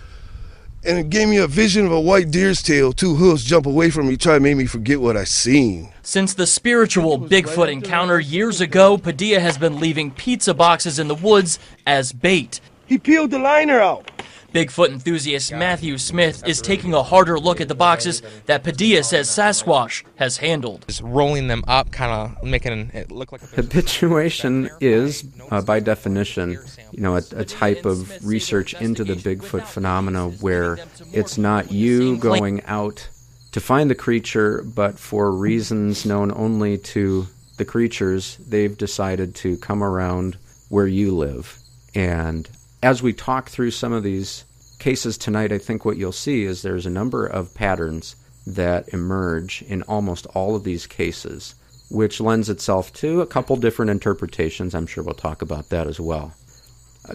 And 0.87 0.99
it 0.99 1.11
gave 1.11 1.29
me 1.29 1.39
a 1.39 1.47
vision 1.47 1.87
of 1.87 1.93
a 1.93 2.01
white 2.01 2.31
deer's 2.31 2.63
tail, 2.63 2.93
two 2.93 3.15
hooves 3.15 3.45
jump 3.45 3.67
away 3.67 3.91
from 3.91 4.09
me, 4.09 4.17
try 4.17 4.35
to 4.35 4.41
make 4.41 4.57
me 4.57 4.67
forget 4.67 5.01
what 5.01 5.17
I 5.17 5.25
seen. 5.25 5.93
Since 6.03 6.35
the 6.35 6.47
spiritual 6.47 7.19
Bigfoot 7.19 7.73
encounter 7.73 8.21
years 8.21 8.61
ago, 8.61 8.99
Padilla 8.99 9.41
has 9.41 9.59
been 9.59 9.81
leaving 9.81 10.11
pizza 10.11 10.55
boxes 10.55 10.99
in 10.99 11.09
the 11.09 11.15
woods 11.15 11.59
as 11.87 12.13
bait. 12.13 12.61
He 12.87 12.99
peeled 12.99 13.31
the 13.31 13.39
liner 13.39 13.81
out. 13.81 14.11
Bigfoot 14.55 14.91
enthusiast 14.91 15.53
Matthew 15.53 15.99
Smith 15.99 16.47
is 16.47 16.61
taking 16.61 16.95
a 16.95 17.03
harder 17.03 17.41
look 17.41 17.61
at 17.61 17.67
the 17.67 17.75
boxes 17.75 18.23
that 18.47 18.63
Padilla 18.63 19.03
says 19.03 19.29
Sasquatch 19.29 20.05
has 20.15 20.37
handled. 20.37 20.85
Just 20.87 21.03
rolling 21.03 21.49
them 21.49 21.65
up, 21.67 21.91
kind 21.91 22.13
of 22.13 22.45
making 22.45 22.93
it 22.95 23.11
look 23.11 23.33
like 23.33 23.43
a 23.43 23.47
Habituation 23.47 24.71
is, 24.81 25.25
uh, 25.51 25.61
by 25.61 25.81
definition, 25.81 26.57
you 26.93 27.01
know, 27.01 27.17
a, 27.17 27.23
a 27.35 27.45
type 27.45 27.85
of 27.85 28.25
research 28.25 28.75
into 28.75 29.03
the 29.03 29.15
Bigfoot 29.15 29.65
phenomena 29.65 30.29
where 30.29 30.79
it's 31.13 31.37
not 31.37 31.73
you 31.73 32.17
going 32.19 32.63
out 32.67 33.09
to 33.51 33.61
find 33.61 33.91
the 33.91 33.97
creature, 33.97 34.63
but 34.63 35.01
for 35.01 35.33
reasons 35.33 36.07
known 36.07 36.31
only 36.31 36.79
to 36.79 37.27
the 37.57 37.65
creatures, 37.65 38.37
they've 38.49 38.79
decided 38.79 39.35
to 39.35 39.57
come 39.57 39.83
around 39.83 40.39
where 40.69 40.87
you 40.87 41.17
live. 41.17 41.59
And 41.97 42.49
as 42.85 43.03
we 43.03 43.15
talk 43.15 43.49
through 43.49 43.71
some 43.71 43.95
of 43.95 44.03
these 44.03 44.45
cases 44.79 45.17
tonight, 45.17 45.53
I 45.53 45.59
think 45.59 45.87
what 45.87 45.97
you'll 45.97 46.13
see 46.13 46.45
is 46.45 46.61
there's 46.61 46.85
a 46.85 46.91
number 46.91 47.25
of 47.25 47.55
patterns 47.55 48.15
that 48.47 48.91
emerge 48.93 49.63
in 49.63 49.81
almost 49.85 50.27
all 50.35 50.55
of 50.55 50.65
these 50.65 50.87
cases, 50.87 51.55
which 51.91 52.21
lends 52.21 52.51
itself 52.51 52.93
to 52.95 53.23
a 53.23 53.27
couple 53.27 53.57
different 53.57 53.91
interpretations. 53.91 54.75
I'm 54.75 54.87
sure 54.87 55.03
we'll 55.03 55.15
talk 55.15 55.41
about 55.41 55.71
that 55.71 55.87
as 55.87 55.99
well. 55.99 56.35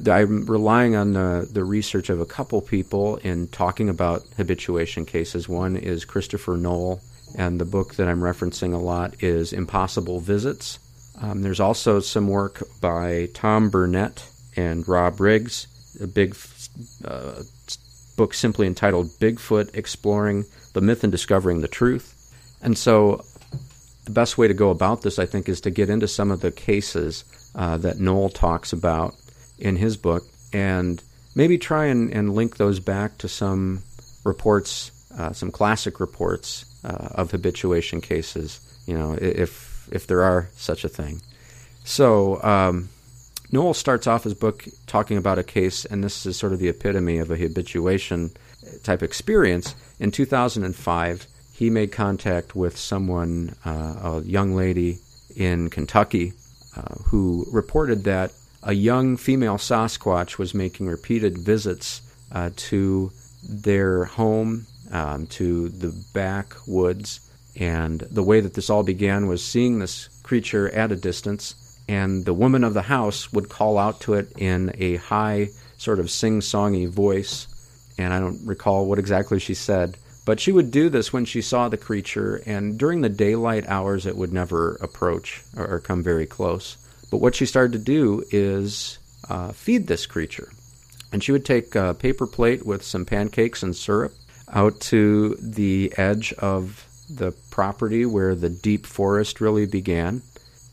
I'm 0.07 0.47
relying 0.47 0.95
on 0.95 1.13
the, 1.13 1.47
the 1.51 1.63
research 1.63 2.09
of 2.09 2.19
a 2.19 2.25
couple 2.25 2.61
people 2.61 3.17
in 3.17 3.47
talking 3.49 3.89
about 3.89 4.23
habituation 4.37 5.05
cases. 5.05 5.47
One 5.47 5.77
is 5.77 6.03
Christopher 6.03 6.57
Noll, 6.57 6.99
and 7.37 7.61
the 7.61 7.65
book 7.65 7.93
that 7.95 8.07
I'm 8.07 8.21
referencing 8.21 8.73
a 8.73 8.77
lot 8.77 9.21
is 9.21 9.53
Impossible 9.53 10.19
Visits. 10.19 10.79
Um, 11.21 11.43
there's 11.43 11.59
also 11.59 11.99
some 11.99 12.27
work 12.27 12.63
by 12.81 13.29
Tom 13.35 13.69
Burnett 13.69 14.25
and 14.55 14.87
Rob 14.87 15.19
Riggs, 15.19 15.67
a 16.01 16.07
big 16.07 16.35
uh, 17.05 17.43
book 18.17 18.33
simply 18.33 18.67
entitled 18.67 19.07
Bigfoot 19.19 19.75
Exploring 19.75 20.45
the 20.73 20.81
Myth 20.81 21.03
and 21.03 21.11
Discovering 21.11 21.61
the 21.61 21.67
Truth. 21.67 22.15
And 22.61 22.77
so, 22.77 23.23
the 24.05 24.11
best 24.11 24.37
way 24.37 24.47
to 24.47 24.53
go 24.53 24.69
about 24.69 25.01
this, 25.01 25.19
I 25.19 25.25
think, 25.25 25.47
is 25.47 25.61
to 25.61 25.69
get 25.69 25.89
into 25.89 26.07
some 26.07 26.31
of 26.31 26.41
the 26.41 26.51
cases 26.51 27.23
uh, 27.55 27.77
that 27.77 27.99
Noll 27.99 28.29
talks 28.29 28.73
about 28.73 29.15
in 29.57 29.75
his 29.75 29.97
book 29.97 30.23
and 30.51 31.01
maybe 31.35 31.57
try 31.57 31.85
and, 31.85 32.11
and 32.11 32.33
link 32.33 32.57
those 32.57 32.79
back 32.79 33.17
to 33.19 33.27
some 33.27 33.83
reports, 34.25 34.91
uh, 35.17 35.31
some 35.31 35.51
classic 35.51 35.99
reports 35.99 36.65
uh, 36.83 37.09
of 37.11 37.31
habituation 37.31 38.01
cases, 38.01 38.59
you 38.85 38.97
know, 38.97 39.17
if, 39.21 39.87
if 39.91 40.07
there 40.07 40.23
are 40.23 40.49
such 40.55 40.83
a 40.83 40.89
thing. 40.89 41.21
So, 41.83 42.41
um, 42.43 42.89
Noll 43.51 43.73
starts 43.73 44.05
off 44.05 44.25
his 44.25 44.35
book 44.35 44.65
talking 44.85 45.17
about 45.17 45.39
a 45.39 45.43
case, 45.43 45.83
and 45.85 46.03
this 46.03 46.25
is 46.25 46.37
sort 46.37 46.53
of 46.53 46.59
the 46.59 46.69
epitome 46.69 47.17
of 47.17 47.31
a 47.31 47.37
habituation 47.37 48.31
type 48.83 49.01
experience. 49.01 49.73
In 49.99 50.11
2005, 50.11 51.25
he 51.53 51.69
made 51.69 51.91
contact 51.91 52.55
with 52.55 52.77
someone, 52.77 53.55
uh, 53.65 54.19
a 54.19 54.21
young 54.23 54.55
lady 54.55 54.99
in 55.35 55.69
Kentucky, 55.69 56.33
uh, 56.77 56.95
who 57.05 57.45
reported 57.51 58.03
that 58.03 58.31
a 58.61 58.73
young 58.73 59.17
female 59.17 59.57
Sasquatch 59.57 60.37
was 60.37 60.53
making 60.53 60.87
repeated 60.87 61.37
visits 61.37 62.01
uh, 62.31 62.51
to 62.55 63.11
their 63.43 64.05
home, 64.05 64.67
um, 64.91 65.25
to 65.27 65.69
the 65.69 65.91
backwoods. 66.13 67.19
And 67.55 68.01
the 68.01 68.23
way 68.23 68.41
that 68.41 68.53
this 68.53 68.69
all 68.69 68.83
began 68.83 69.27
was 69.27 69.43
seeing 69.43 69.79
this 69.79 70.07
creature 70.21 70.69
at 70.69 70.91
a 70.91 70.95
distance 70.95 71.55
and 71.89 72.23
the 72.23 72.35
woman 72.35 72.63
of 72.63 72.75
the 72.75 72.83
house 72.83 73.33
would 73.33 73.49
call 73.49 73.79
out 73.79 73.99
to 74.01 74.13
it 74.13 74.31
in 74.37 74.71
a 74.77 74.97
high, 74.97 75.49
sort 75.79 75.99
of 75.99 76.11
sing 76.11 76.39
songy 76.39 76.87
voice. 76.87 77.47
And 77.97 78.13
I 78.13 78.19
don't 78.19 78.45
recall 78.45 78.85
what 78.85 78.99
exactly 78.99 79.39
she 79.39 79.55
said, 79.55 79.97
but 80.23 80.39
she 80.39 80.51
would 80.51 80.69
do 80.69 80.89
this 80.89 81.11
when 81.11 81.25
she 81.25 81.41
saw 81.41 81.67
the 81.67 81.77
creature, 81.77 82.43
and 82.45 82.77
during 82.77 83.01
the 83.01 83.09
daylight 83.09 83.67
hours, 83.67 84.05
it 84.05 84.15
would 84.15 84.31
never 84.31 84.75
approach 84.75 85.41
or, 85.57 85.79
come 85.79 86.03
very 86.03 86.27
close. 86.27 86.77
But 87.09 87.21
what 87.21 87.33
she 87.33 87.47
started 87.47 87.71
to 87.71 87.79
do 87.79 88.23
is 88.29 88.99
uh, 89.27 89.51
feed 89.51 89.87
this 89.87 90.05
creature. 90.05 90.51
And 91.11 91.23
she 91.23 91.31
would 91.31 91.43
take 91.43 91.73
a 91.73 91.95
paper 91.95 92.27
plate 92.27 92.67
with 92.67 92.83
some 92.83 93.03
pancakes 93.03 93.63
and 93.63 93.75
syrup 93.75 94.13
out 94.53 94.79
to 94.81 95.35
the 95.41 95.91
edge 95.97 96.33
of 96.33 96.85
the 97.09 97.31
property 97.49 98.05
where 98.05 98.35
the 98.35 98.49
deep 98.49 98.85
forest 98.85 99.41
really 99.41 99.65
began 99.65 100.21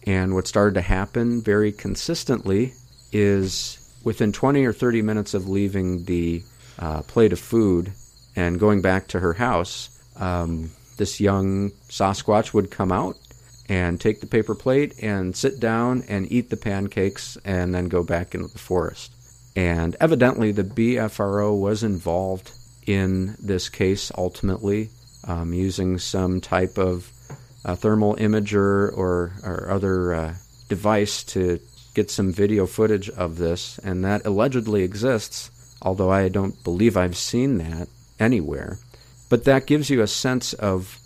and 0.06 0.34
what 0.34 0.46
started 0.46 0.74
to 0.74 0.80
happen 0.80 1.42
very 1.42 1.72
consistently 1.72 2.72
is 3.12 3.78
within 4.04 4.32
20 4.32 4.64
or 4.64 4.72
30 4.72 5.02
minutes 5.02 5.34
of 5.34 5.48
leaving 5.48 6.04
the 6.04 6.42
uh, 6.78 7.02
plate 7.02 7.32
of 7.32 7.40
food 7.40 7.92
and 8.36 8.60
going 8.60 8.82
back 8.82 9.08
to 9.08 9.20
her 9.20 9.32
house, 9.32 9.90
um, 10.16 10.70
this 10.96 11.20
young 11.20 11.70
Sasquatch 11.88 12.54
would 12.54 12.70
come 12.70 12.92
out 12.92 13.16
and 13.68 14.00
take 14.00 14.20
the 14.20 14.26
paper 14.26 14.54
plate 14.54 14.94
and 15.02 15.34
sit 15.34 15.58
down 15.58 16.04
and 16.08 16.30
eat 16.30 16.50
the 16.50 16.56
pancakes 16.56 17.36
and 17.44 17.74
then 17.74 17.88
go 17.88 18.04
back 18.04 18.34
into 18.34 18.48
the 18.48 18.58
forest. 18.58 19.12
And 19.56 19.96
evidently, 20.00 20.52
the 20.52 20.62
BFRO 20.62 21.58
was 21.58 21.82
involved 21.82 22.52
in 22.86 23.34
this 23.40 23.68
case 23.68 24.12
ultimately, 24.16 24.90
um, 25.26 25.52
using 25.52 25.98
some 25.98 26.40
type 26.40 26.78
of 26.78 27.10
a 27.66 27.74
thermal 27.74 28.14
imager 28.16 28.96
or, 28.96 29.32
or 29.42 29.68
other 29.68 30.14
uh, 30.14 30.34
device 30.68 31.24
to 31.24 31.60
get 31.94 32.10
some 32.10 32.32
video 32.32 32.64
footage 32.64 33.10
of 33.10 33.38
this, 33.38 33.78
and 33.78 34.04
that 34.04 34.24
allegedly 34.24 34.84
exists, 34.84 35.50
although 35.82 36.10
I 36.10 36.28
don't 36.28 36.62
believe 36.62 36.96
I've 36.96 37.16
seen 37.16 37.58
that 37.58 37.88
anywhere. 38.20 38.78
But 39.28 39.44
that 39.44 39.66
gives 39.66 39.90
you 39.90 40.00
a 40.00 40.06
sense 40.06 40.52
of 40.52 40.96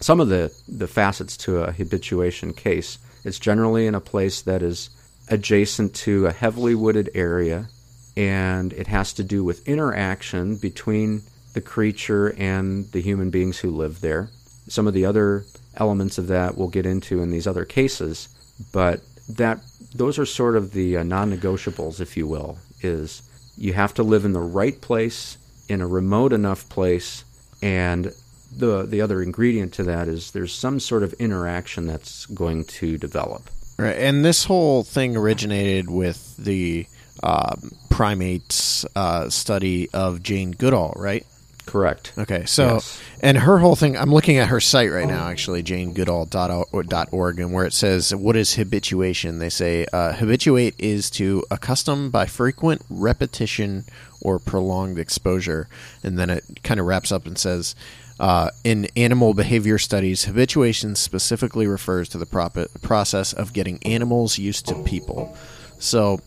some 0.00 0.18
of 0.18 0.28
the, 0.28 0.52
the 0.66 0.86
facets 0.86 1.36
to 1.38 1.58
a 1.58 1.72
habituation 1.72 2.54
case. 2.54 2.96
It's 3.22 3.38
generally 3.38 3.86
in 3.86 3.94
a 3.94 4.00
place 4.00 4.40
that 4.42 4.62
is 4.62 4.88
adjacent 5.28 5.94
to 5.96 6.26
a 6.26 6.32
heavily 6.32 6.74
wooded 6.74 7.10
area, 7.14 7.68
and 8.16 8.72
it 8.72 8.86
has 8.86 9.12
to 9.14 9.22
do 9.22 9.44
with 9.44 9.68
interaction 9.68 10.56
between 10.56 11.22
the 11.52 11.60
creature 11.60 12.34
and 12.38 12.90
the 12.92 13.02
human 13.02 13.28
beings 13.28 13.58
who 13.58 13.70
live 13.70 14.00
there. 14.00 14.30
Some 14.68 14.86
of 14.86 14.94
the 14.94 15.04
other 15.06 15.44
elements 15.76 16.18
of 16.18 16.26
that 16.28 16.56
we'll 16.56 16.68
get 16.68 16.86
into 16.86 17.22
in 17.22 17.30
these 17.30 17.46
other 17.46 17.64
cases, 17.64 18.28
but 18.72 19.00
that 19.28 19.60
those 19.94 20.18
are 20.18 20.26
sort 20.26 20.56
of 20.56 20.72
the 20.72 20.98
uh, 20.98 21.02
non-negotiables, 21.02 22.00
if 22.00 22.16
you 22.16 22.26
will. 22.26 22.58
Is 22.82 23.22
you 23.56 23.72
have 23.72 23.94
to 23.94 24.02
live 24.02 24.24
in 24.24 24.32
the 24.32 24.40
right 24.40 24.80
place 24.80 25.38
in 25.68 25.80
a 25.80 25.86
remote 25.86 26.32
enough 26.32 26.68
place, 26.68 27.24
and 27.62 28.12
the 28.56 28.84
the 28.84 29.00
other 29.00 29.22
ingredient 29.22 29.72
to 29.74 29.82
that 29.84 30.08
is 30.08 30.30
there's 30.30 30.54
some 30.54 30.80
sort 30.80 31.02
of 31.02 31.12
interaction 31.14 31.86
that's 31.86 32.26
going 32.26 32.64
to 32.64 32.98
develop. 32.98 33.50
Right, 33.78 33.96
and 33.96 34.24
this 34.24 34.44
whole 34.44 34.84
thing 34.84 35.16
originated 35.16 35.90
with 35.90 36.36
the 36.36 36.86
uh, 37.22 37.56
primates 37.90 38.86
uh, 38.96 39.28
study 39.28 39.88
of 39.92 40.22
Jane 40.22 40.52
Goodall, 40.52 40.94
right? 40.96 41.26
Correct. 41.66 42.12
Okay, 42.16 42.44
so 42.46 42.74
Yes. 42.74 43.00
and 43.20 43.38
her 43.38 43.58
whole 43.58 43.74
thing, 43.76 43.96
I'm 43.96 44.14
looking 44.14 44.38
at 44.38 44.48
her 44.48 44.60
site 44.60 44.90
right 44.92 45.06
now, 45.08 45.26
actually, 45.28 45.62
janegoodall.org, 45.64 47.38
and 47.40 47.52
where 47.52 47.64
it 47.66 47.72
says, 47.72 48.14
"What 48.14 48.36
is 48.36 48.54
habituation?" 48.54 49.38
They 49.40 49.50
say 49.50 49.84
uh, 49.92 50.12
habituate 50.12 50.74
is 50.78 51.10
to 51.10 51.44
accustom 51.50 52.10
by 52.10 52.26
frequent 52.26 52.82
repetition 52.88 53.84
or 54.20 54.38
prolonged 54.38 54.98
exposure, 54.98 55.68
and 56.02 56.18
then 56.18 56.30
it 56.30 56.44
kind 56.62 56.80
of 56.80 56.86
wraps 56.86 57.12
up 57.12 57.26
and 57.26 57.36
says. 57.38 57.74
Uh, 58.18 58.48
in 58.64 58.88
animal 58.96 59.34
behavior 59.34 59.76
studies, 59.76 60.24
habituation 60.24 60.94
specifically 60.96 61.66
refers 61.66 62.08
to 62.08 62.16
the 62.16 62.24
prop- 62.24 62.56
process 62.80 63.34
of 63.34 63.52
getting 63.52 63.78
animals 63.82 64.38
used 64.38 64.66
to 64.66 64.74
people. 64.84 65.36
So, 65.78 66.20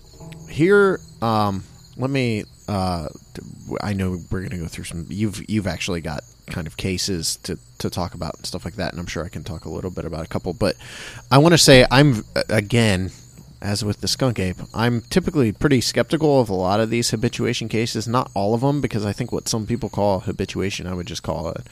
here, 0.48 1.00
um, 1.20 1.64
let 1.98 2.12
me. 2.12 2.44
Uh, 2.70 3.10
I 3.82 3.94
know 3.94 4.20
we're 4.30 4.42
going 4.42 4.52
to 4.52 4.58
go 4.58 4.68
through 4.68 4.84
some. 4.84 5.08
You've 5.10 5.50
you've 5.50 5.66
actually 5.66 6.02
got 6.02 6.24
kind 6.52 6.68
of 6.68 6.78
cases 6.78 7.38
to 7.38 7.58
to 7.80 7.90
talk 7.90 8.14
about 8.14 8.36
and 8.36 8.46
stuff 8.46 8.64
like 8.64 8.76
that, 8.76 8.92
and 8.92 9.00
I'm 9.00 9.08
sure 9.08 9.26
I 9.26 9.30
can 9.30 9.44
talk 9.44 9.66
a 9.66 9.70
little 9.70 9.90
bit 9.90 10.06
about 10.06 10.24
a 10.24 10.30
couple. 10.30 10.54
But 10.54 10.76
I 11.32 11.40
want 11.40 11.54
to 11.54 11.58
say 11.58 11.88
I'm 11.90 12.24
again, 12.48 13.10
as 13.60 13.84
with 13.84 14.02
the 14.02 14.08
skunk 14.08 14.38
ape, 14.38 14.58
I'm 14.72 15.02
typically 15.02 15.52
pretty 15.52 15.82
skeptical 15.82 16.40
of 16.40 16.50
a 16.50 16.54
lot 16.54 16.80
of 16.80 16.92
these 16.92 17.10
habituation 17.10 17.70
cases. 17.70 18.08
Not 18.08 18.30
all 18.36 18.54
of 18.54 18.62
them, 18.62 18.82
because 18.82 19.04
I 19.04 19.14
think 19.14 19.32
what 19.32 19.48
some 19.48 19.66
people 19.66 19.90
call 19.90 20.20
habituation, 20.20 20.86
I 20.86 20.94
would 20.94 21.08
just 21.08 21.24
call 21.24 21.50
it 21.50 21.64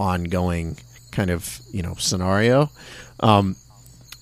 ongoing 0.00 0.78
kind 1.12 1.28
of 1.30 1.60
you 1.70 1.82
know 1.82 1.96
scenario. 1.98 2.70
Um, 3.20 3.56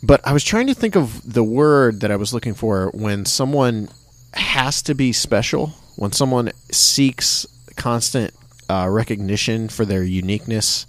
but 0.02 0.20
I 0.26 0.32
was 0.32 0.42
trying 0.42 0.66
to 0.66 0.74
think 0.74 0.96
of 0.96 1.32
the 1.32 1.44
word 1.44 2.00
that 2.00 2.10
I 2.10 2.16
was 2.16 2.34
looking 2.34 2.54
for 2.54 2.90
when 2.92 3.24
someone 3.24 3.88
has 4.34 4.82
to 4.82 4.94
be 4.94 5.12
special, 5.12 5.74
when 5.96 6.12
someone 6.12 6.52
seeks 6.70 7.46
constant 7.76 8.34
uh, 8.68 8.88
recognition 8.90 9.68
for 9.68 9.84
their 9.84 10.02
uniqueness, 10.02 10.86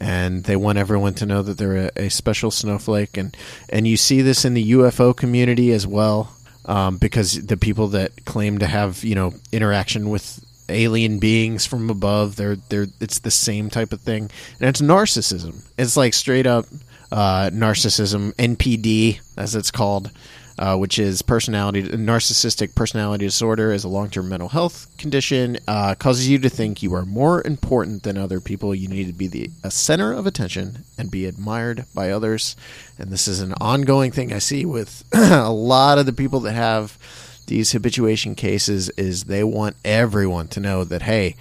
and 0.00 0.44
they 0.44 0.56
want 0.56 0.78
everyone 0.78 1.14
to 1.14 1.26
know 1.26 1.42
that 1.42 1.58
they're 1.58 1.90
a, 1.96 2.04
a 2.04 2.08
special 2.08 2.50
snowflake. 2.50 3.16
And 3.16 3.36
and 3.68 3.86
you 3.86 3.96
see 3.96 4.22
this 4.22 4.44
in 4.44 4.54
the 4.54 4.72
UFO 4.72 5.16
community 5.16 5.72
as 5.72 5.86
well, 5.86 6.34
um, 6.64 6.98
because 6.98 7.46
the 7.46 7.56
people 7.56 7.88
that 7.88 8.24
claim 8.24 8.58
to 8.58 8.66
have 8.66 9.04
you 9.04 9.14
know 9.14 9.34
interaction 9.52 10.10
with 10.10 10.44
alien 10.68 11.18
beings 11.18 11.66
from 11.66 11.90
above, 11.90 12.36
they're 12.36 12.56
they're 12.56 12.86
it's 13.00 13.20
the 13.20 13.30
same 13.30 13.70
type 13.70 13.92
of 13.92 14.00
thing, 14.00 14.30
and 14.60 14.68
it's 14.68 14.80
narcissism. 14.80 15.64
It's 15.78 15.96
like 15.96 16.14
straight 16.14 16.46
up 16.46 16.66
uh, 17.12 17.50
narcissism, 17.52 18.34
NPD 18.34 19.20
as 19.36 19.54
it's 19.54 19.70
called 19.70 20.10
uh, 20.58 20.76
which 20.76 20.98
is 20.98 21.22
personality 21.22 21.82
narcissistic 21.82 22.74
personality 22.74 23.24
disorder 23.24 23.72
is 23.72 23.84
a 23.84 23.88
long-term 23.88 24.28
mental 24.28 24.48
health 24.48 24.86
condition 24.98 25.58
uh, 25.66 25.94
causes 25.94 26.28
you 26.28 26.38
to 26.38 26.48
think 26.48 26.82
you 26.82 26.94
are 26.94 27.04
more 27.04 27.46
important 27.46 28.02
than 28.02 28.16
other 28.18 28.40
people. 28.40 28.74
You 28.74 28.88
need 28.88 29.06
to 29.06 29.12
be 29.12 29.28
the 29.28 29.50
a 29.64 29.70
center 29.70 30.12
of 30.12 30.26
attention 30.26 30.84
and 30.98 31.10
be 31.10 31.26
admired 31.26 31.86
by 31.94 32.10
others. 32.10 32.56
And 32.98 33.10
this 33.10 33.26
is 33.26 33.40
an 33.40 33.54
ongoing 33.60 34.12
thing 34.12 34.32
i 34.32 34.38
see 34.38 34.64
with 34.64 35.04
a 35.12 35.50
lot 35.50 35.98
of 35.98 36.06
the 36.06 36.12
people 36.12 36.40
that 36.40 36.52
have 36.52 36.98
these 37.46 37.72
habituation 37.72 38.34
cases 38.34 38.88
is 38.90 39.24
they 39.24 39.42
want 39.42 39.76
everyone 39.84 40.48
to 40.48 40.60
know 40.60 40.84
that 40.84 41.02
hey 41.02 41.34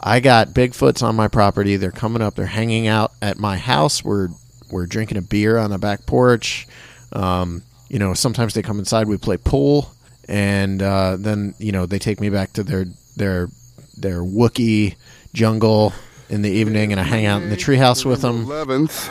i 0.00 0.20
got 0.20 0.48
bigfoots 0.48 1.02
on 1.02 1.16
my 1.16 1.28
property. 1.28 1.76
They're 1.76 1.90
coming 1.90 2.22
up. 2.22 2.34
They're 2.34 2.46
hanging 2.46 2.86
out 2.86 3.12
at 3.20 3.38
my 3.38 3.56
house. 3.56 4.04
We're 4.04 4.28
we're 4.70 4.86
drinking 4.86 5.18
a 5.18 5.22
beer 5.22 5.58
on 5.58 5.70
the 5.70 5.78
back 5.78 6.06
porch. 6.06 6.66
Um, 7.12 7.62
you 7.88 7.98
know, 7.98 8.14
sometimes 8.14 8.54
they 8.54 8.62
come 8.62 8.78
inside. 8.78 9.08
We 9.08 9.16
play 9.16 9.36
pool, 9.36 9.90
and 10.28 10.82
uh, 10.82 11.16
then 11.18 11.54
you 11.58 11.72
know 11.72 11.86
they 11.86 11.98
take 11.98 12.20
me 12.20 12.28
back 12.30 12.52
to 12.54 12.62
their 12.62 12.86
their 13.16 13.48
their 13.96 14.20
Wookie 14.20 14.96
jungle 15.32 15.92
in 16.28 16.42
the 16.42 16.50
evening, 16.50 16.92
and 16.92 17.00
I 17.00 17.04
hang 17.04 17.26
out 17.26 17.42
in 17.42 17.50
the 17.50 17.56
treehouse 17.56 18.04
with 18.04 18.22
them. 18.22 18.46
11th. 18.46 19.10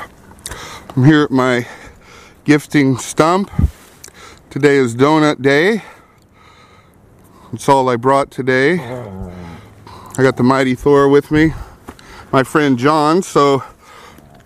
I'm 0.96 1.04
here 1.04 1.24
at 1.24 1.32
my 1.32 1.68
gifting 2.46 2.98
stump. 2.98 3.52
Today 4.50 4.78
is 4.78 4.96
donut 4.96 5.42
day. 5.42 5.84
That's 7.52 7.68
all 7.70 7.90
I 7.90 7.96
brought 7.96 8.32
today. 8.32 8.80
I 8.80 10.24
got 10.24 10.38
the 10.38 10.44
mighty 10.44 10.76
Thor 10.76 11.08
with 11.08 11.32
me, 11.32 11.54
my 12.32 12.44
friend 12.44 12.78
John. 12.78 13.22
So 13.22 13.64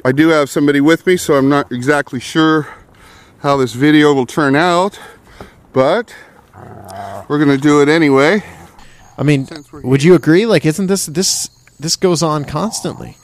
I 0.04 0.12
do 0.12 0.30
have 0.30 0.50
somebody 0.50 0.82
with 0.82 1.06
me, 1.06 1.18
so 1.18 1.36
I'm 1.36 1.50
not 1.50 1.72
exactly 1.72 2.20
sure 2.20 2.68
how 3.42 3.58
this 3.58 3.74
video 3.74 4.14
will 4.14 4.26
turn 4.26 4.56
out, 4.56 5.00
but 5.74 6.16
we're 7.28 7.40
gonna 7.40 7.58
do 7.58 7.82
it 7.82 7.90
anyway. 7.90 8.44
I 9.18 9.24
mean, 9.24 9.48
would 9.74 10.04
you 10.04 10.16
agree? 10.16 10.46
Like, 10.46 10.66
isn't 10.66 10.88
this 10.88 11.08
this 11.08 11.48
this 11.80 11.96
goes 11.96 12.24
on 12.24 12.46
constantly? 12.46 13.18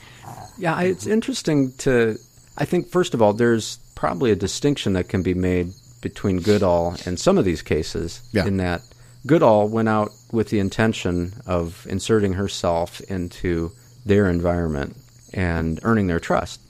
Yeah, 0.58 0.80
it's 0.80 1.06
interesting 1.06 1.72
to. 1.78 2.18
I 2.56 2.64
think 2.64 2.88
first 2.88 3.14
of 3.14 3.22
all, 3.22 3.32
there's 3.32 3.78
probably 3.94 4.30
a 4.32 4.36
distinction 4.36 4.92
that 4.94 5.08
can 5.08 5.22
be 5.22 5.34
made 5.34 5.72
between 6.00 6.40
Goodall 6.40 6.96
and 7.06 7.18
some 7.18 7.38
of 7.38 7.44
these 7.44 7.62
cases. 7.62 8.20
Yeah. 8.32 8.46
In 8.46 8.56
that 8.58 8.82
Goodall 9.26 9.68
went 9.68 9.88
out 9.88 10.10
with 10.32 10.50
the 10.50 10.58
intention 10.58 11.32
of 11.46 11.86
inserting 11.88 12.32
herself 12.34 13.00
into 13.02 13.72
their 14.04 14.28
environment 14.28 14.96
and 15.32 15.78
earning 15.82 16.06
their 16.06 16.20
trust, 16.20 16.60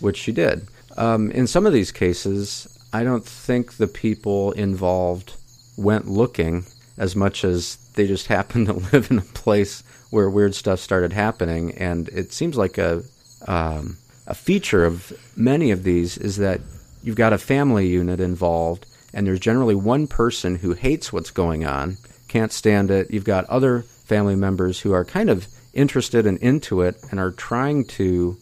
which 0.00 0.16
she 0.16 0.32
did. 0.32 0.68
Um, 0.96 1.30
in 1.32 1.46
some 1.46 1.66
of 1.66 1.72
these 1.72 1.90
cases, 1.90 2.68
I 2.94 3.02
don't 3.02 3.24
think 3.24 3.72
the 3.72 3.88
people 3.88 4.52
involved 4.52 5.34
went 5.76 6.06
looking 6.06 6.64
as 6.96 7.16
much 7.16 7.44
as 7.44 7.74
they 7.96 8.06
just 8.06 8.26
happened 8.38 8.68
to 8.68 8.74
live 8.74 9.10
in 9.10 9.18
a 9.18 9.22
place 9.22 9.82
where 10.10 10.30
weird 10.30 10.54
stuff 10.54 10.78
started 10.78 11.12
happening. 11.12 11.72
And 11.72 12.08
it 12.10 12.32
seems 12.32 12.56
like 12.56 12.78
a 12.78 13.02
um, 13.48 13.98
a 14.28 14.34
feature 14.34 14.84
of 14.84 15.12
many 15.36 15.72
of 15.72 15.82
these 15.82 16.16
is 16.16 16.36
that 16.36 16.60
you've 17.02 17.16
got 17.16 17.32
a 17.32 17.38
family 17.38 17.88
unit 17.88 18.20
involved, 18.20 18.86
and 19.12 19.26
there's 19.26 19.40
generally 19.40 19.74
one 19.74 20.06
person 20.06 20.54
who 20.56 20.72
hates 20.72 21.12
what's 21.12 21.30
going 21.30 21.66
on, 21.66 21.98
can't 22.28 22.52
stand 22.52 22.92
it. 22.92 23.10
You've 23.10 23.24
got 23.24 23.44
other 23.46 23.82
family 23.82 24.36
members 24.36 24.80
who 24.80 24.92
are 24.92 25.04
kind 25.04 25.28
of 25.28 25.48
interested 25.74 26.26
and 26.26 26.38
into 26.38 26.80
it 26.80 26.96
and 27.10 27.18
are 27.18 27.32
trying 27.32 27.84
to 27.84 28.38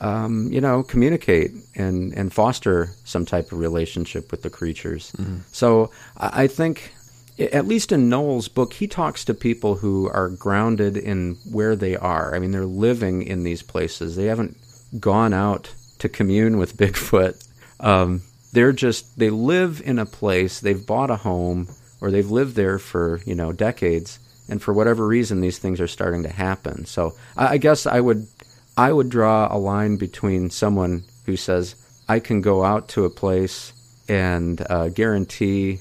um, 0.00 0.52
you 0.52 0.60
know, 0.60 0.82
communicate 0.82 1.52
and, 1.74 2.12
and 2.12 2.32
foster 2.32 2.90
some 3.04 3.24
type 3.24 3.52
of 3.52 3.58
relationship 3.58 4.30
with 4.30 4.42
the 4.42 4.50
creatures. 4.50 5.12
So 5.52 5.90
I, 6.16 6.46
think, 6.46 6.92
at 7.38 7.66
least 7.66 7.92
in 7.92 8.08
Noll's 8.08 8.48
book, 8.48 8.74
he 8.74 8.86
talks 8.86 9.24
to 9.24 9.34
people 9.34 9.76
who 9.76 10.08
are 10.10 10.28
grounded 10.28 10.96
in 10.96 11.36
where 11.50 11.76
they 11.76 11.96
are. 11.96 12.34
I 12.34 12.38
mean, 12.38 12.50
they're 12.50 12.66
living 12.66 13.22
in 13.22 13.42
these 13.42 13.62
places. 13.62 14.16
They 14.16 14.26
haven't 14.26 14.56
gone 15.00 15.32
out 15.32 15.74
to 15.98 16.08
commune 16.08 16.58
with 16.58 16.76
Bigfoot. 16.78 17.42
Um, 17.80 18.22
they're 18.52 18.72
just 18.72 19.18
they 19.18 19.30
live 19.30 19.82
in 19.84 19.98
a 19.98 20.06
place. 20.06 20.60
They've 20.60 20.86
bought 20.86 21.10
a 21.10 21.16
home 21.16 21.68
or 22.00 22.10
they've 22.10 22.30
lived 22.30 22.56
there 22.56 22.78
for 22.78 23.20
you 23.26 23.34
know 23.34 23.52
decades. 23.52 24.18
And 24.48 24.62
for 24.62 24.72
whatever 24.72 25.06
reason, 25.06 25.40
these 25.40 25.58
things 25.58 25.80
are 25.80 25.88
starting 25.88 26.22
to 26.22 26.28
happen. 26.28 26.86
So 26.86 27.16
I 27.36 27.58
guess 27.58 27.84
I 27.84 28.00
would 28.00 28.28
I 28.76 28.92
would 28.92 29.08
draw 29.08 29.48
a 29.50 29.58
line 29.58 29.96
between 29.96 30.50
someone 30.50 31.04
who 31.24 31.36
says, 31.36 31.74
I 32.08 32.20
can 32.20 32.40
go 32.40 32.62
out 32.64 32.88
to 32.90 33.04
a 33.04 33.10
place 33.10 33.72
and 34.08 34.64
uh, 34.70 34.88
guarantee 34.88 35.80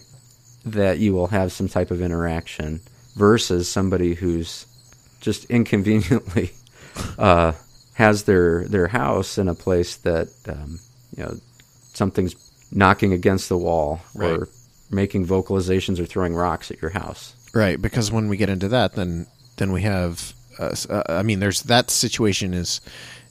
that 0.65 0.97
you 0.97 1.13
will 1.13 1.27
have 1.27 1.51
some 1.51 1.67
type 1.69 1.91
of 1.91 2.01
interaction 2.01 2.79
versus 3.15 3.69
somebody 3.69 4.15
who's 4.15 4.65
just 5.21 5.45
inconveniently 5.45 6.51
uh, 7.19 7.51
has 7.93 8.23
their, 8.23 8.65
their 8.67 8.87
house 8.87 9.37
in 9.37 9.47
a 9.47 9.55
place 9.55 9.97
that, 9.97 10.29
um, 10.47 10.79
you 11.15 11.23
know, 11.23 11.35
something's 11.93 12.35
knocking 12.71 13.13
against 13.13 13.49
the 13.49 13.57
wall 13.57 14.01
Right. 14.15 14.31
or 14.39 14.49
making 14.91 15.25
vocalizations 15.27 15.99
or 15.99 16.05
throwing 16.05 16.33
rocks 16.35 16.71
at 16.71 16.81
your 16.81 16.91
house. 16.91 17.35
Right, 17.53 17.81
because 17.81 18.11
when 18.11 18.27
we 18.27 18.37
get 18.37 18.49
into 18.49 18.67
that, 18.69 18.93
then 18.93 19.27
then 19.57 19.71
we 19.71 19.83
have. 19.83 20.33
Uh, 20.59 21.03
I 21.07 21.23
mean, 21.23 21.39
there's 21.39 21.63
that 21.63 21.89
situation 21.89 22.53
is 22.53 22.81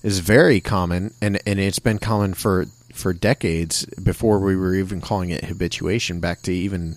is 0.02 0.18
very 0.20 0.60
common, 0.60 1.12
and 1.20 1.40
and 1.46 1.58
it's 1.58 1.78
been 1.78 1.98
common 1.98 2.34
for 2.34 2.66
for 2.92 3.12
decades 3.12 3.84
before 4.02 4.38
we 4.38 4.56
were 4.56 4.74
even 4.74 5.00
calling 5.00 5.30
it 5.30 5.44
habituation. 5.44 6.20
Back 6.20 6.42
to 6.42 6.52
even, 6.52 6.96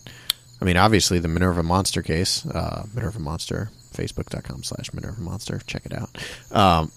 I 0.61 0.65
mean, 0.65 0.77
obviously 0.77 1.19
the 1.19 1.27
Minerva 1.27 1.63
Monster 1.63 2.03
case, 2.03 2.45
uh, 2.45 2.85
Minerva 2.93 3.19
Monster, 3.19 3.71
Facebook.com 3.93 4.63
slash 4.63 4.93
Minerva 4.93 5.19
Monster. 5.21 5.59
Check 5.65 5.85
it 5.85 5.93
out. 5.93 6.09
Um, 6.51 6.91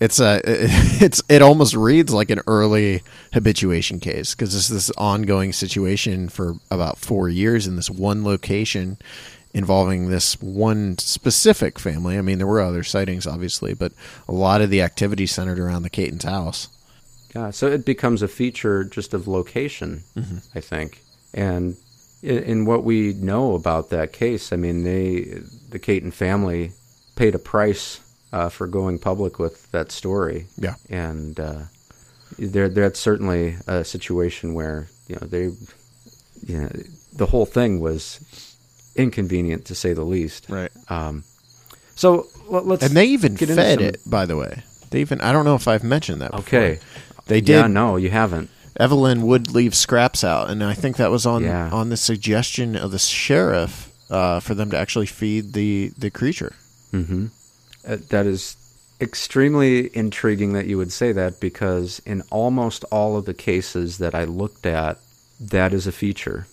it's 0.00 0.20
a 0.20 0.40
it's 0.46 1.22
it 1.28 1.42
almost 1.42 1.74
reads 1.74 2.12
like 2.12 2.30
an 2.30 2.40
early 2.46 3.02
habituation 3.32 4.00
case 4.00 4.34
because 4.34 4.54
this 4.54 4.68
this 4.68 4.90
ongoing 4.96 5.52
situation 5.52 6.28
for 6.28 6.54
about 6.70 6.98
four 6.98 7.28
years 7.28 7.66
in 7.66 7.76
this 7.76 7.90
one 7.90 8.24
location 8.24 8.98
involving 9.54 10.08
this 10.08 10.40
one 10.40 10.98
specific 10.98 11.78
family. 11.78 12.18
I 12.18 12.22
mean, 12.22 12.38
there 12.38 12.46
were 12.46 12.60
other 12.60 12.84
sightings, 12.84 13.26
obviously, 13.26 13.74
but 13.74 13.92
a 14.28 14.32
lot 14.32 14.60
of 14.60 14.70
the 14.70 14.82
activity 14.82 15.26
centered 15.26 15.58
around 15.58 15.82
the 15.82 15.90
Cayton's 15.90 16.24
house. 16.24 16.68
Yeah, 17.34 17.50
so 17.50 17.66
it 17.66 17.84
becomes 17.84 18.22
a 18.22 18.28
feature 18.28 18.84
just 18.84 19.14
of 19.14 19.28
location, 19.28 20.02
I 20.54 20.60
think. 20.60 21.02
And 21.34 21.76
in, 22.22 22.38
in 22.38 22.64
what 22.66 22.84
we 22.84 23.12
know 23.14 23.54
about 23.54 23.90
that 23.90 24.12
case, 24.12 24.52
I 24.52 24.56
mean, 24.56 24.84
they 24.84 25.40
the 25.68 25.78
Caton 25.78 26.10
family 26.10 26.72
paid 27.16 27.34
a 27.34 27.38
price 27.38 28.00
uh, 28.32 28.48
for 28.48 28.66
going 28.66 28.98
public 28.98 29.38
with 29.38 29.70
that 29.72 29.92
story. 29.92 30.46
Yeah. 30.56 30.74
and 30.88 31.38
uh, 31.38 31.62
there 32.38 32.68
that's 32.68 33.00
certainly 33.00 33.56
a 33.66 33.84
situation 33.84 34.54
where 34.54 34.88
you 35.08 35.16
know 35.16 35.26
they, 35.26 35.42
you 36.46 36.60
know, 36.60 36.70
the 37.12 37.26
whole 37.26 37.46
thing 37.46 37.80
was 37.80 38.20
inconvenient 38.98 39.64
to 39.66 39.74
say 39.74 39.92
the 39.92 40.04
least. 40.04 40.46
Right. 40.48 40.70
Um, 40.88 41.24
so 41.94 42.26
let- 42.48 42.66
let's 42.66 42.82
And 42.84 42.94
they 42.96 43.06
even 43.06 43.34
get 43.34 43.48
fed 43.48 43.78
some- 43.78 43.86
it, 43.88 44.00
by 44.06 44.26
the 44.26 44.36
way. 44.36 44.62
They 44.90 45.00
even 45.00 45.20
I 45.20 45.32
don't 45.32 45.44
know 45.44 45.54
if 45.54 45.68
I've 45.68 45.84
mentioned 45.84 46.20
that. 46.22 46.30
Before. 46.32 46.42
Okay. 46.58 46.78
They 47.26 47.40
did. 47.40 47.52
Yeah, 47.60 47.66
no, 47.66 47.96
you 47.96 48.10
haven't. 48.10 48.48
Evelyn 48.80 49.22
would 49.22 49.50
leave 49.52 49.74
scraps 49.74 50.22
out, 50.24 50.48
and 50.50 50.62
I 50.62 50.72
think 50.72 50.96
that 50.96 51.10
was 51.10 51.26
on 51.26 51.42
Yeah. 51.42 51.68
on 51.70 51.90
the 51.90 51.96
suggestion 51.96 52.76
of 52.76 52.90
the 52.92 52.98
sheriff 52.98 53.90
uh, 54.10 54.40
for 54.40 54.54
them 54.54 54.70
to 54.70 54.78
actually 54.78 55.06
feed 55.06 55.52
the 55.52 55.92
the 55.98 56.10
creature. 56.10 56.54
Mm-hmm. 56.94 57.26
Uh, 57.86 57.96
that 58.08 58.24
is 58.26 58.56
extremely 59.00 59.94
intriguing 59.96 60.52
that 60.54 60.66
you 60.66 60.76
would 60.78 60.90
say 60.92 61.12
that 61.12 61.38
because 61.40 62.00
in 62.06 62.22
almost 62.30 62.84
all 62.90 63.16
of 63.16 63.26
the 63.26 63.34
cases 63.34 63.98
that 63.98 64.14
I 64.14 64.24
looked 64.24 64.64
at, 64.66 64.98
that 65.40 65.72
is 65.74 65.86
a 65.86 65.92
feature 65.92 66.46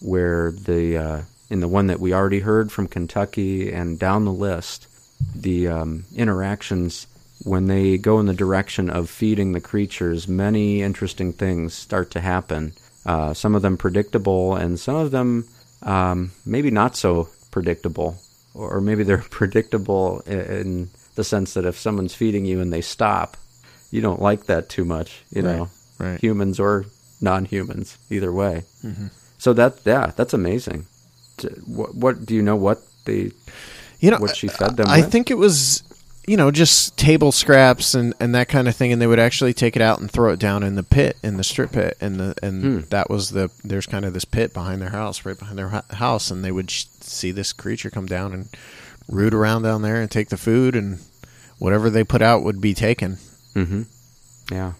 where 0.00 0.52
the 0.52 0.96
uh, 0.96 1.20
in 1.52 1.60
the 1.60 1.68
one 1.68 1.88
that 1.88 2.00
we 2.00 2.14
already 2.14 2.40
heard 2.40 2.72
from 2.72 2.88
Kentucky 2.88 3.70
and 3.70 3.98
down 3.98 4.24
the 4.24 4.32
list, 4.32 4.88
the 5.34 5.68
um, 5.68 6.04
interactions 6.16 7.06
when 7.44 7.66
they 7.66 7.98
go 7.98 8.18
in 8.20 8.26
the 8.26 8.32
direction 8.32 8.88
of 8.88 9.10
feeding 9.10 9.52
the 9.52 9.60
creatures, 9.60 10.26
many 10.26 10.80
interesting 10.80 11.30
things 11.30 11.74
start 11.74 12.10
to 12.12 12.20
happen. 12.20 12.72
Uh, 13.04 13.34
some 13.34 13.54
of 13.54 13.60
them 13.60 13.76
predictable, 13.76 14.56
and 14.56 14.80
some 14.80 14.96
of 14.96 15.10
them 15.10 15.46
um, 15.82 16.30
maybe 16.46 16.70
not 16.70 16.96
so 16.96 17.28
predictable, 17.50 18.16
or 18.54 18.80
maybe 18.80 19.02
they're 19.02 19.18
predictable 19.30 20.20
in 20.20 20.88
the 21.16 21.24
sense 21.24 21.52
that 21.52 21.66
if 21.66 21.78
someone's 21.78 22.14
feeding 22.14 22.46
you 22.46 22.60
and 22.60 22.72
they 22.72 22.80
stop, 22.80 23.36
you 23.90 24.00
don't 24.00 24.22
like 24.22 24.46
that 24.46 24.70
too 24.70 24.86
much, 24.86 25.22
you 25.30 25.42
know, 25.42 25.68
right. 25.98 26.18
humans 26.18 26.58
or 26.58 26.86
non-humans, 27.20 27.98
either 28.08 28.32
way. 28.32 28.64
Mm-hmm. 28.82 29.08
So 29.36 29.52
that 29.52 29.80
yeah, 29.84 30.12
that's 30.16 30.32
amazing. 30.32 30.86
What, 31.66 31.94
what 31.94 32.26
do 32.26 32.34
you 32.34 32.42
know? 32.42 32.56
What 32.56 32.82
the 33.04 33.32
You 34.00 34.10
know, 34.10 34.18
what 34.18 34.36
she 34.36 34.48
fed 34.48 34.76
them 34.76 34.86
I 34.88 35.02
think 35.02 35.30
it 35.30 35.38
was, 35.38 35.82
you 36.26 36.36
know, 36.36 36.50
just 36.50 36.96
table 36.96 37.32
scraps 37.32 37.94
and, 37.94 38.14
and 38.20 38.34
that 38.34 38.48
kind 38.48 38.68
of 38.68 38.76
thing, 38.76 38.92
and 38.92 39.00
they 39.02 39.06
would 39.06 39.18
actually 39.18 39.52
take 39.54 39.74
it 39.76 39.82
out 39.82 40.00
and 40.00 40.10
throw 40.10 40.32
it 40.32 40.38
down 40.38 40.62
in 40.62 40.74
the 40.76 40.82
pit, 40.82 41.16
in 41.22 41.36
the 41.36 41.44
strip 41.44 41.72
pit, 41.72 41.96
and 42.00 42.18
the 42.20 42.34
and 42.42 42.62
Hmm. 42.62 42.80
that 42.90 43.10
was 43.10 43.30
the 43.30 43.50
there's 43.64 43.86
kind 43.86 44.04
of 44.04 44.12
this 44.14 44.24
pit 44.24 44.52
behind 44.54 44.80
their 44.82 44.90
house, 44.90 45.24
right 45.24 45.38
behind 45.38 45.58
their 45.58 45.82
house, 45.90 46.30
and 46.30 46.44
they 46.44 46.52
would 46.52 46.70
sh- 46.70 46.84
see 47.00 47.32
this 47.32 47.52
creature 47.52 47.90
come 47.90 48.06
down 48.06 48.32
and 48.32 48.48
root 49.08 49.34
around 49.34 49.62
down 49.62 49.82
there 49.82 50.00
and 50.00 50.10
take 50.10 50.28
the 50.28 50.36
food, 50.36 50.76
and 50.76 50.98
whatever 51.58 51.90
they 51.90 52.04
put 52.04 52.22
out 52.22 52.42
would 52.44 52.60
be 52.60 52.74
taken. 52.74 53.18
Mm-hmm. 53.54 53.82
Yeah, 54.52 54.72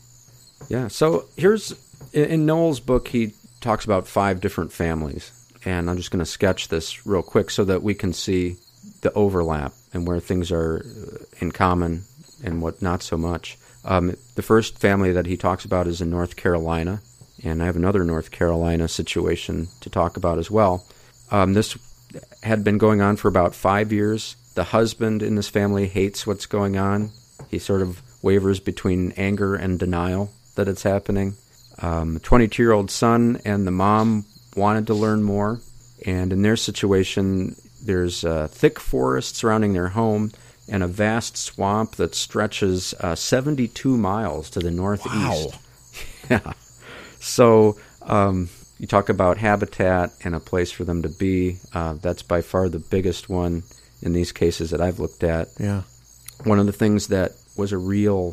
yeah. 0.69 0.89
So 0.89 1.27
here's 1.37 1.73
in, 2.13 2.25
in 2.25 2.47
Noll's 2.47 2.79
book. 2.81 3.09
He 3.09 3.33
talks 3.61 3.85
about 3.85 4.07
five 4.09 4.41
different 4.41 4.73
families, 4.73 5.31
and 5.65 5.89
I'm 5.89 5.97
just 5.97 6.11
going 6.11 6.25
to 6.25 6.27
sketch 6.27 6.69
this 6.69 7.07
real 7.07 7.23
quick 7.23 7.51
so 7.51 7.65
that 7.65 7.83
we 7.83 7.95
can 7.95 8.13
see 8.13 8.57
the 9.01 9.13
overlap 9.13 9.73
and 9.93 10.07
where 10.07 10.21
things 10.21 10.51
are 10.51 10.85
uh, 10.85 11.25
in 11.41 11.53
common 11.53 12.05
and 12.43 12.61
what 12.61 12.83
not 12.83 13.03
so 13.03 13.17
much. 13.17 13.59
Um, 13.85 14.17
the 14.35 14.43
first 14.43 14.79
family 14.79 15.13
that 15.13 15.27
he 15.27 15.37
talks 15.37 15.65
about 15.65 15.87
is 15.87 16.01
in 16.01 16.11
North 16.11 16.37
Carolina, 16.37 17.01
and 17.43 17.63
I 17.63 17.67
have 17.67 17.77
another 17.77 18.05
North 18.05 18.31
Carolina 18.31 18.89
situation 18.89 19.69
to 19.81 19.91
talk 19.91 20.17
about 20.17 20.39
as 20.39 20.51
well. 20.51 20.87
Um, 21.31 21.55
this 21.55 21.77
had 22.43 22.63
been 22.63 22.79
going 22.79 23.01
on 23.01 23.17
for 23.17 23.29
about 23.29 23.55
five 23.55 23.93
years. 23.93 24.37
The 24.55 24.65
husband 24.65 25.23
in 25.23 25.35
this 25.35 25.49
family 25.49 25.89
hates 25.89 26.27
what's 26.27 26.47
going 26.47 26.77
on. 26.77 27.11
He 27.49 27.59
sort 27.59 27.83
of 27.83 28.03
wavers 28.23 28.61
between 28.61 29.13
anger 29.13 29.55
and 29.55 29.79
denial 29.79 30.31
that 30.55 30.69
it's 30.69 30.83
happening. 30.83 31.35
Um, 31.81 32.21
22 32.21 32.63
year 32.63 32.73
old 32.73 32.91
son 32.91 33.41
and 33.45 33.67
the 33.67 33.73
mom 33.73 34.27
wanted 34.57 34.87
to 34.89 34.95
learn 34.95 35.23
more, 35.23 35.61
and 36.07 36.33
in 36.33 36.43
their 36.43 36.57
situation, 36.57 37.57
there's 37.85 38.25
a 38.25 38.49
thick 38.49 38.79
forest 38.79 39.37
surrounding 39.37 39.73
their 39.73 39.89
home 39.89 40.33
and 40.69 40.83
a 40.83 40.87
vast 40.87 41.37
swamp 41.37 41.97
that 41.97 42.15
stretches 42.15 42.95
uh, 43.01 43.15
72 43.15 43.97
miles 43.97 44.49
to 44.51 44.61
the 44.61 44.71
northeast. 44.71 45.15
Wow. 45.15 45.47
Yeah. 46.31 46.53
So 47.19 47.77
um, 48.03 48.49
you 48.79 48.87
talk 48.87 49.09
about 49.09 49.39
habitat 49.39 50.13
and 50.25 50.35
a 50.35 50.41
place 50.41 50.71
for 50.71 50.85
them 50.85 51.03
to 51.03 51.09
be. 51.09 51.59
Uh, 51.75 51.95
that's 51.95 52.23
by 52.23 52.41
far 52.41 52.69
the 52.69 52.79
biggest 52.79 53.29
one 53.29 53.65
in 54.01 54.13
these 54.13 54.33
cases 54.33 54.71
that 54.71 54.81
I've 54.81 55.01
looked 55.01 55.23
at. 55.25 55.49
Yeah, 55.59 55.83
One 56.45 56.59
of 56.59 56.67
the 56.67 56.73
things 56.73 57.09
that 57.09 57.33
was 57.57 57.73
a 57.73 57.77
real 57.79 58.33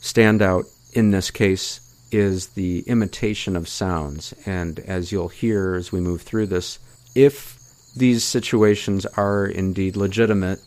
standout 0.00 0.66
in 0.92 1.10
this 1.12 1.30
case 1.30 1.80
is 2.10 2.48
the 2.48 2.80
imitation 2.80 3.56
of 3.56 3.68
sounds. 3.68 4.34
And 4.46 4.78
as 4.80 5.12
you'll 5.12 5.28
hear 5.28 5.74
as 5.74 5.92
we 5.92 6.00
move 6.00 6.22
through 6.22 6.46
this, 6.46 6.78
if 7.14 7.58
these 7.96 8.24
situations 8.24 9.06
are 9.06 9.46
indeed 9.46 9.96
legitimate, 9.96 10.60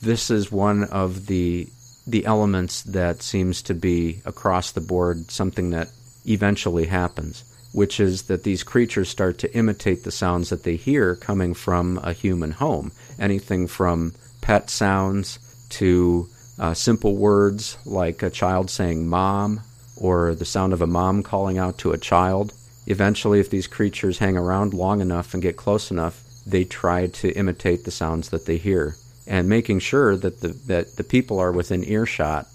this 0.00 0.30
is 0.30 0.52
one 0.52 0.84
of 0.84 1.26
the 1.26 1.68
the 2.06 2.24
elements 2.24 2.82
that 2.84 3.20
seems 3.20 3.60
to 3.60 3.74
be 3.74 4.22
across 4.24 4.72
the 4.72 4.80
board 4.80 5.30
something 5.30 5.70
that 5.70 5.90
eventually 6.26 6.86
happens, 6.86 7.44
which 7.72 8.00
is 8.00 8.22
that 8.22 8.44
these 8.44 8.62
creatures 8.62 9.10
start 9.10 9.36
to 9.36 9.54
imitate 9.54 10.04
the 10.04 10.10
sounds 10.10 10.48
that 10.48 10.62
they 10.62 10.76
hear 10.76 11.16
coming 11.16 11.52
from 11.52 11.98
a 12.02 12.14
human 12.14 12.50
home. 12.52 12.90
Anything 13.18 13.66
from 13.66 14.14
pet 14.40 14.70
sounds 14.70 15.38
to 15.68 16.26
uh, 16.58 16.72
simple 16.72 17.14
words 17.14 17.76
like 17.84 18.22
a 18.22 18.30
child 18.30 18.70
saying 18.70 19.06
mom 19.06 19.60
or 19.98 20.34
the 20.34 20.44
sound 20.44 20.72
of 20.72 20.80
a 20.80 20.86
mom 20.86 21.22
calling 21.22 21.58
out 21.58 21.78
to 21.78 21.92
a 21.92 21.98
child. 21.98 22.52
Eventually, 22.86 23.40
if 23.40 23.50
these 23.50 23.66
creatures 23.66 24.18
hang 24.18 24.36
around 24.36 24.72
long 24.72 25.00
enough 25.00 25.34
and 25.34 25.42
get 25.42 25.56
close 25.56 25.90
enough, 25.90 26.22
they 26.46 26.64
try 26.64 27.06
to 27.06 27.32
imitate 27.32 27.84
the 27.84 27.90
sounds 27.90 28.30
that 28.30 28.46
they 28.46 28.56
hear 28.56 28.96
and 29.26 29.48
making 29.48 29.78
sure 29.78 30.16
that 30.16 30.40
the, 30.40 30.48
that 30.66 30.96
the 30.96 31.04
people 31.04 31.38
are 31.38 31.52
within 31.52 31.84
earshot. 31.84 32.46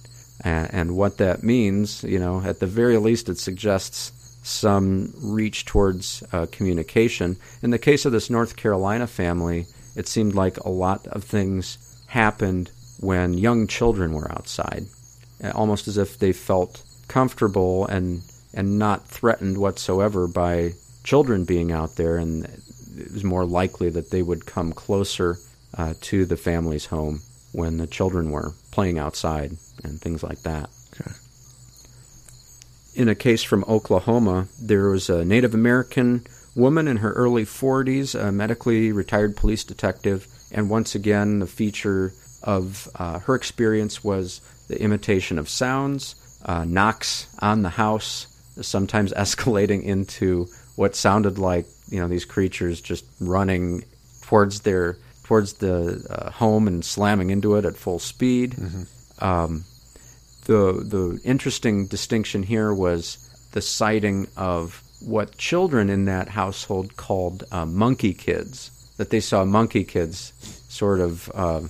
And, 0.42 0.74
and 0.74 0.98
what 0.98 1.18
that 1.20 1.44
means, 1.44 2.04
you 2.04 2.18
know, 2.18 2.42
at 2.42 2.60
the 2.60 2.68
very 2.68 2.98
least, 2.98 3.30
it 3.30 3.38
suggests 3.38 4.12
some 4.42 5.14
reach 5.22 5.66
towards 5.66 6.24
uh, 6.34 6.48
communication. 6.52 7.38
In 7.62 7.70
the 7.70 7.78
case 7.78 8.06
of 8.06 8.12
this 8.12 8.30
North 8.30 8.56
Carolina 8.56 9.08
family, 9.08 9.68
it 9.96 10.08
seemed 10.08 10.34
like 10.34 10.58
a 10.58 10.70
lot 10.70 11.06
of 11.08 11.24
things 11.24 11.78
happened 12.08 12.72
when 13.00 13.36
young 13.36 13.68
children 13.68 14.14
were 14.14 14.32
outside, 14.32 14.86
almost 15.54 15.88
as 15.88 15.98
if 15.98 16.18
they 16.18 16.34
felt 16.34 16.84
comfortable 17.08 17.86
and 17.88 18.22
and 18.54 18.78
not 18.78 19.08
threatened 19.08 19.58
whatsoever 19.58 20.28
by 20.28 20.74
children 21.04 21.44
being 21.44 21.72
out 21.72 21.96
there, 21.96 22.18
and 22.18 22.46
it 22.46 23.12
was 23.12 23.24
more 23.24 23.46
likely 23.46 23.90
that 23.90 24.12
they 24.12 24.22
would 24.22 24.46
come 24.46 24.72
closer 24.74 25.38
uh, 25.78 25.94
to 26.02 26.26
the 26.26 26.38
family's 26.38 26.86
home 26.86 27.22
when 27.52 27.78
the 27.78 27.88
children 27.88 28.30
were 28.30 28.54
playing 28.72 29.00
outside 29.00 29.52
and 29.84 30.00
things 30.00 30.24
like 30.24 30.42
that. 30.44 30.70
Okay. 30.94 31.12
In 32.96 33.10
a 33.10 33.16
case 33.16 33.42
from 33.42 33.66
Oklahoma, 33.68 34.48
there 34.62 34.90
was 34.90 35.10
a 35.10 35.26
Native 35.26 35.56
American 35.56 36.26
woman 36.56 36.88
in 36.88 36.98
her 36.98 37.12
early 37.14 37.44
40s, 37.44 38.20
a 38.20 38.32
medically 38.32 38.92
retired 38.92 39.36
police 39.36 39.64
detective, 39.64 40.28
and 40.52 40.70
once 40.70 40.94
again, 40.94 41.40
the 41.40 41.48
feature 41.48 42.14
of 42.44 42.88
uh, 42.96 43.20
her 43.20 43.34
experience 43.34 44.04
was 44.04 44.42
the 44.68 44.80
imitation 44.80 45.40
of 45.40 45.50
sounds, 45.50 46.16
uh, 46.46 46.66
knocks 46.66 47.34
on 47.40 47.62
the 47.62 47.70
house, 47.70 48.28
sometimes 48.62 49.14
escalating 49.18 49.84
into 49.84 50.48
what 50.76 50.96
sounded 50.96 51.38
like 51.38 51.66
you 51.90 52.00
know 52.00 52.08
these 52.08 52.26
creatures 52.26 52.82
just 52.82 53.06
running 53.20 53.84
towards 54.22 54.62
their 54.62 54.98
towards 55.24 55.54
the 55.54 56.06
uh, 56.10 56.32
home 56.32 56.68
and 56.68 56.84
slamming 56.84 57.30
into 57.30 57.56
it 57.56 57.66
at 57.66 57.76
full 57.76 58.00
speed. 58.00 58.56
Um, 59.20 59.64
the 60.46 60.84
the 60.84 61.20
interesting 61.24 61.88
distinction 61.88 62.44
here 62.44 62.74
was 62.74 63.50
the 63.54 63.62
sighting 63.62 64.28
of 64.36 64.82
what 65.02 65.38
children 65.38 65.90
in 65.90 66.06
that 66.06 66.30
household 66.30 66.96
called 66.96 67.44
uh, 67.52 67.66
monkey 67.66 68.14
kids. 68.14 68.70
That 68.98 69.10
they 69.10 69.22
saw 69.22 69.44
monkey 69.44 69.84
kids 69.84 70.34
sort 70.70 71.00
of 71.00 71.32
uh, 71.34 71.62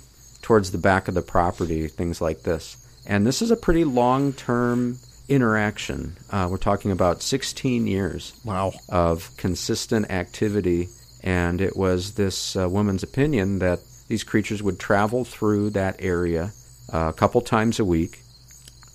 towards 0.41 0.71
the 0.71 0.77
back 0.77 1.07
of 1.07 1.13
the 1.13 1.21
property, 1.21 1.87
things 1.87 2.21
like 2.21 2.43
this. 2.43 2.77
And 3.05 3.25
this 3.27 3.41
is 3.41 3.51
a 3.51 3.55
pretty 3.55 3.83
long 3.83 4.33
term 4.33 4.97
interaction. 5.29 6.15
Uh, 6.29 6.47
we're 6.49 6.57
talking 6.57 6.91
about 6.91 7.21
16 7.21 7.87
years 7.87 8.33
Wow. 8.43 8.73
of 8.89 9.29
consistent 9.37 10.11
activity, 10.11 10.89
and 11.23 11.61
it 11.61 11.75
was 11.75 12.13
this 12.13 12.55
uh, 12.55 12.69
woman's 12.69 13.03
opinion 13.03 13.59
that 13.59 13.79
these 14.07 14.23
creatures 14.23 14.61
would 14.61 14.79
travel 14.79 15.23
through 15.23 15.71
that 15.71 15.95
area 15.99 16.51
uh, 16.93 17.07
a 17.09 17.13
couple 17.13 17.41
times 17.41 17.79
a 17.79 17.85
week. 17.85 18.19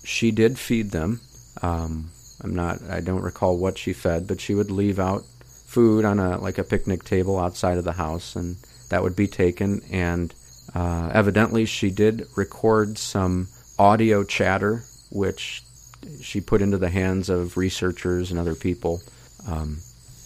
She 0.03 0.31
did 0.31 0.57
feed 0.57 0.91
them. 0.91 1.19
Um, 1.61 2.11
I'm 2.41 2.55
not. 2.55 2.81
I 2.89 3.01
don't 3.01 3.21
recall 3.21 3.57
what 3.57 3.77
she 3.77 3.91
fed, 3.93 4.27
but 4.27 4.39
she 4.39 4.55
would 4.55 4.71
leave 4.71 4.97
out 4.99 5.23
food 5.65 6.05
on 6.05 6.19
a 6.19 6.37
like 6.39 6.57
a 6.57 6.63
picnic 6.63 7.03
table 7.03 7.37
outside 7.37 7.77
of 7.77 7.83
the 7.83 7.91
house, 7.93 8.35
and 8.35 8.55
that 8.89 9.03
would 9.03 9.15
be 9.15 9.27
taken. 9.27 9.81
And 9.91 10.33
uh, 10.73 11.09
evidently, 11.13 11.65
she 11.65 11.89
did 11.89 12.27
record 12.37 12.97
some 12.97 13.49
audio 13.79 14.23
chatter, 14.23 14.83
which 15.09 15.63
she 16.21 16.41
put 16.41 16.61
into 16.61 16.77
the 16.77 16.89
hands 16.89 17.29
of 17.29 17.57
researchers 17.57 18.29
and 18.29 18.39
other 18.39 18.55
people. 18.55 19.01
Um, 19.47 19.79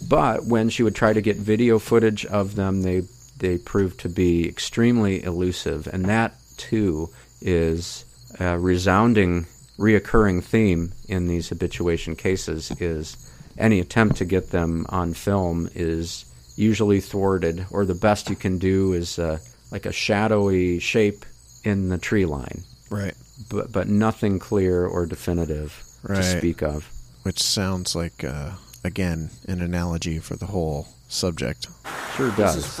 but 0.08 0.44
when 0.44 0.68
she 0.68 0.82
would 0.82 0.94
try 0.94 1.12
to 1.12 1.22
get 1.22 1.36
video 1.36 1.78
footage 1.78 2.26
of 2.26 2.56
them, 2.56 2.82
they 2.82 3.02
they 3.38 3.58
proved 3.58 4.00
to 4.00 4.08
be 4.08 4.48
extremely 4.48 5.22
elusive, 5.22 5.86
and 5.86 6.04
that 6.06 6.34
too 6.56 7.10
is 7.40 8.04
a 8.38 8.58
resounding, 8.58 9.46
reoccurring 9.78 10.42
theme 10.42 10.92
in 11.08 11.26
these 11.28 11.48
habituation 11.48 12.16
cases. 12.16 12.70
Is 12.80 13.16
any 13.56 13.80
attempt 13.80 14.16
to 14.16 14.24
get 14.24 14.50
them 14.50 14.86
on 14.88 15.14
film 15.14 15.68
is 15.74 16.24
usually 16.56 17.00
thwarted, 17.00 17.66
or 17.70 17.84
the 17.84 17.94
best 17.94 18.30
you 18.30 18.36
can 18.36 18.58
do 18.58 18.92
is 18.92 19.18
uh, 19.18 19.38
like 19.70 19.86
a 19.86 19.92
shadowy 19.92 20.78
shape 20.78 21.24
in 21.64 21.88
the 21.88 21.98
tree 21.98 22.26
line, 22.26 22.62
Right. 22.90 23.14
But 23.48 23.72
but 23.72 23.88
nothing 23.88 24.38
clear 24.38 24.86
or 24.86 25.06
definitive 25.06 25.82
Right. 26.02 26.16
to 26.16 26.22
speak 26.38 26.62
of. 26.62 26.88
Which 27.22 27.42
sounds 27.42 27.94
like, 27.96 28.22
uh, 28.24 28.50
again, 28.84 29.30
an 29.48 29.62
analogy 29.62 30.18
for 30.18 30.36
the 30.36 30.46
whole 30.46 30.88
subject. 31.08 31.68
Sure 32.16 32.30
does. 32.32 32.78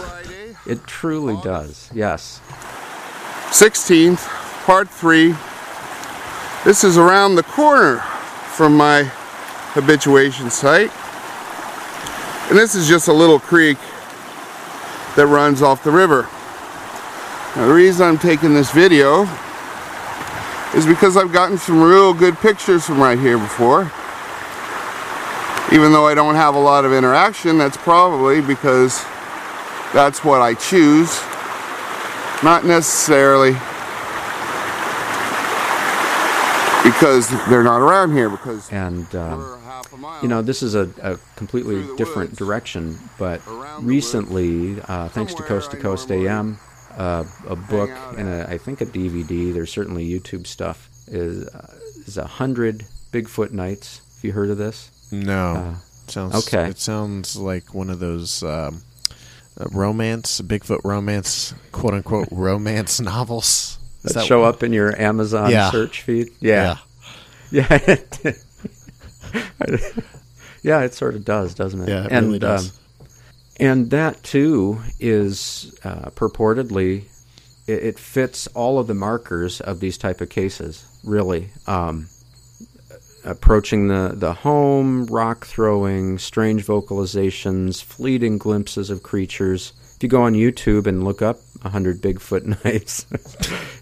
It 0.66 0.86
truly 0.86 1.36
does. 1.42 1.88
Yes. 1.94 2.40
16th, 3.50 4.26
part 4.66 4.88
3. 4.90 5.34
This 6.64 6.84
is 6.84 6.98
around 6.98 7.36
the 7.36 7.42
corner 7.44 7.98
from 8.56 8.76
my 8.76 9.04
habituation 9.74 10.50
site. 10.50 10.90
And 12.50 12.58
this 12.58 12.74
is 12.74 12.86
just 12.86 13.08
a 13.08 13.12
little 13.12 13.38
creek 13.40 13.78
that 15.16 15.26
runs 15.26 15.62
off 15.62 15.82
the 15.82 15.90
river. 15.90 16.28
Now, 17.56 17.68
the 17.68 17.74
reason 17.74 18.06
I'm 18.06 18.18
taking 18.18 18.52
this 18.54 18.70
video 18.70 19.24
is 20.76 20.86
because 20.86 21.16
I've 21.16 21.32
gotten 21.32 21.56
some 21.58 21.80
real 21.82 22.12
good 22.14 22.36
pictures 22.38 22.84
from 22.86 23.00
right 23.00 23.18
here 23.18 23.38
before. 23.38 23.90
Even 25.72 25.92
though 25.92 26.06
I 26.06 26.14
don't 26.14 26.34
have 26.34 26.54
a 26.54 26.58
lot 26.58 26.84
of 26.84 26.92
interaction, 26.92 27.58
that's 27.58 27.76
probably 27.76 28.40
because 28.40 29.02
that's 29.92 30.22
what 30.24 30.40
I 30.40 30.54
choose. 30.54 31.20
Not 32.42 32.64
necessarily 32.64 33.52
because 36.84 37.28
they're 37.48 37.62
not 37.64 37.80
around 37.80 38.12
here 38.12 38.28
because 38.28 38.70
And 38.70 39.12
um, 39.16 39.38
we're 39.38 39.58
half 39.60 39.92
a 39.92 39.96
mile. 39.96 40.22
you 40.22 40.28
know, 40.28 40.42
this 40.42 40.62
is 40.62 40.74
a, 40.74 40.90
a 41.00 41.16
completely 41.36 41.82
different 41.96 42.30
woods. 42.30 42.38
direction, 42.38 42.98
but 43.18 43.40
recently, 43.80 44.80
uh, 44.82 45.08
thanks 45.08 45.32
to 45.34 45.42
Coast 45.42 45.70
to 45.70 45.78
Coast 45.78 46.10
AM, 46.12 46.58
uh, 46.96 47.24
a 47.48 47.56
book 47.56 47.90
and 48.16 48.28
a, 48.28 48.48
I 48.50 48.58
think 48.58 48.80
a 48.80 48.86
DVD. 48.86 49.52
There's 49.52 49.72
certainly 49.72 50.08
YouTube 50.08 50.46
stuff. 50.46 50.88
Is 51.06 51.46
uh, 51.48 51.74
is 52.06 52.16
a 52.18 52.26
hundred 52.26 52.84
Bigfoot 53.12 53.50
nights. 53.52 54.00
Have 54.16 54.24
you 54.24 54.32
heard 54.32 54.50
of 54.50 54.58
this? 54.58 54.90
No. 55.12 55.54
Uh, 55.54 55.74
sounds 56.08 56.34
okay. 56.46 56.68
It 56.70 56.78
sounds 56.78 57.36
like 57.36 57.74
one 57.74 57.90
of 57.90 57.98
those 57.98 58.42
um, 58.42 58.82
romance, 59.72 60.40
Bigfoot 60.40 60.80
romance, 60.84 61.54
quote 61.72 61.94
unquote 61.94 62.28
romance 62.32 63.00
novels. 63.00 63.78
That 64.02 64.14
that 64.14 64.26
show 64.26 64.42
up 64.44 64.62
in 64.62 64.72
your 64.72 64.98
Amazon 65.00 65.50
Yeah. 65.50 65.70
search 65.70 66.02
feed? 66.02 66.28
Yeah, 66.40 66.76
yeah, 67.50 67.66
yeah. 70.62 70.80
It 70.80 70.94
sort 70.94 71.14
of 71.14 71.24
does, 71.24 71.54
doesn't 71.54 71.80
it? 71.82 71.88
Yeah, 71.88 72.04
it 72.06 72.12
and, 72.12 72.26
really 72.26 72.38
does. 72.38 72.70
um, 72.70 72.76
and 73.58 73.90
that 73.90 74.22
too 74.22 74.80
is 74.98 75.78
uh, 75.84 76.10
purportedly 76.10 77.04
it, 77.66 77.84
it 77.84 77.98
fits 77.98 78.46
all 78.48 78.78
of 78.78 78.86
the 78.86 78.94
markers 78.94 79.60
of 79.60 79.80
these 79.80 79.98
type 79.98 80.20
of 80.20 80.28
cases. 80.28 80.84
Really, 81.04 81.50
um, 81.66 82.08
approaching 83.24 83.88
the 83.88 84.12
the 84.14 84.34
home, 84.34 85.06
rock 85.06 85.46
throwing, 85.46 86.18
strange 86.18 86.64
vocalizations, 86.66 87.82
fleeting 87.82 88.38
glimpses 88.38 88.90
of 88.90 89.02
creatures. 89.02 89.72
If 89.96 90.02
you 90.02 90.08
go 90.08 90.22
on 90.22 90.34
YouTube 90.34 90.86
and 90.86 91.04
look 91.04 91.22
up 91.22 91.38
100 91.62 92.00
Bigfoot 92.00 92.64
nights, 92.64 93.06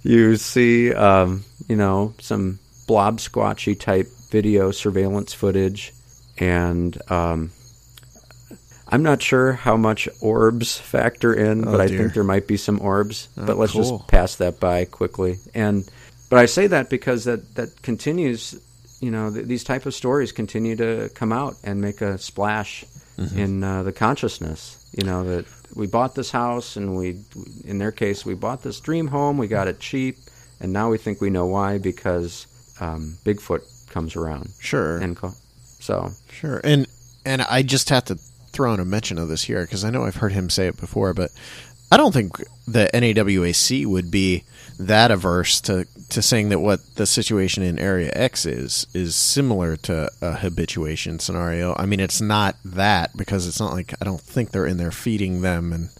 you 0.02 0.37
see, 0.37 0.92
um, 0.92 1.44
you 1.68 1.76
know, 1.76 2.14
some 2.20 2.58
blob 2.87 3.18
squatchy 3.18 3.78
type 3.78 4.08
video 4.30 4.70
surveillance 4.70 5.32
footage, 5.32 5.92
and 6.38 7.00
um, 7.11 7.50
I'm 8.92 9.02
not 9.02 9.22
sure 9.22 9.52
how 9.55 9.76
much 9.76 10.09
orbs 10.20 10.76
factor 10.78 11.33
in, 11.33 11.66
Oh, 11.66 11.72
but 11.72 11.81
I 11.81 11.87
dear. 11.87 11.98
think 11.98 12.14
there 12.14 12.24
might 12.24 12.46
be 12.46 12.57
some 12.59 12.81
orbs. 12.81 13.28
Oh, 13.38 13.46
but 13.46 13.57
let's 13.57 13.72
cool. 13.72 13.98
just 13.98 14.09
pass 14.09 14.37
that 14.37 14.61
by 14.61 14.85
quickly. 14.85 15.38
And 15.55 15.88
but 16.31 16.38
I 16.38 16.46
say 16.46 16.66
that 16.68 16.90
because 16.90 17.24
that 17.24 17.55
that 17.57 17.83
continues. 17.83 18.55
You 19.00 19.11
know, 19.11 19.33
th- 19.33 19.46
these 19.46 19.64
type 19.64 19.85
of 19.87 19.94
stories 19.94 20.31
continue 20.31 20.76
to 20.76 21.11
come 21.16 21.33
out 21.33 21.57
and 21.64 21.81
make 21.81 22.00
a 22.00 22.18
splash 22.18 22.85
Mm-hmm. 23.18 23.38
in 23.38 23.62
uh, 23.62 23.83
the 23.83 23.92
consciousness. 23.92 24.88
You 24.98 25.05
know 25.05 25.22
that 25.24 25.44
we 25.76 25.87
bought 25.87 26.14
this 26.14 26.31
house, 26.31 26.76
and 26.76 26.96
we, 26.96 27.20
in 27.66 27.76
their 27.76 27.92
case, 27.92 28.24
we 28.24 28.33
bought 28.35 28.62
this 28.62 28.81
dream 28.81 29.07
home. 29.09 29.37
We 29.37 29.48
got 29.48 29.68
it 29.68 29.81
cheap, 29.81 30.16
and 30.61 30.72
now 30.72 30.88
we 30.88 30.96
think 30.96 31.20
we 31.20 31.28
know 31.28 31.44
why 31.46 31.76
because 31.76 32.46
um, 32.81 33.18
Bigfoot 33.22 33.90
comes 33.90 34.16
around. 34.16 34.48
Sure. 34.61 34.96
And 34.96 35.14
co- 35.14 35.35
so 35.78 36.09
Sure, 36.31 36.62
and 36.64 36.87
and 37.26 37.42
I 37.42 37.61
just 37.62 37.90
have 37.90 38.07
to 38.07 38.18
throw 38.52 38.74
in 38.74 38.80
a 38.80 38.84
mention 38.84 39.18
of 39.18 39.28
this 39.28 39.44
here 39.44 39.62
because 39.62 39.84
I 39.84 39.90
know 39.90 40.04
I've 40.04 40.16
heard 40.16 40.32
him 40.32 40.50
say 40.50 40.66
it 40.66 40.78
before, 40.78 41.14
but 41.14 41.30
I 41.90 41.96
don't 41.96 42.12
think 42.12 42.38
the 42.66 42.88
NAWAC 42.94 43.84
would 43.86 44.10
be 44.10 44.44
that 44.78 45.10
averse 45.10 45.60
to 45.62 45.86
to 46.08 46.22
saying 46.22 46.48
that 46.48 46.58
what 46.58 46.80
the 46.96 47.06
situation 47.06 47.62
in 47.62 47.78
Area 47.78 48.10
X 48.14 48.46
is 48.46 48.86
is 48.94 49.14
similar 49.14 49.76
to 49.76 50.10
a 50.20 50.36
habituation 50.36 51.18
scenario. 51.18 51.74
I 51.78 51.86
mean, 51.86 52.00
it's 52.00 52.20
not 52.20 52.56
that 52.64 53.16
because 53.16 53.46
it's 53.46 53.60
not 53.60 53.72
like 53.72 53.94
I 54.00 54.04
don't 54.04 54.20
think 54.20 54.50
they're 54.50 54.66
in 54.66 54.78
there 54.78 54.90
feeding 54.90 55.42
them 55.42 55.72
and 55.72 55.90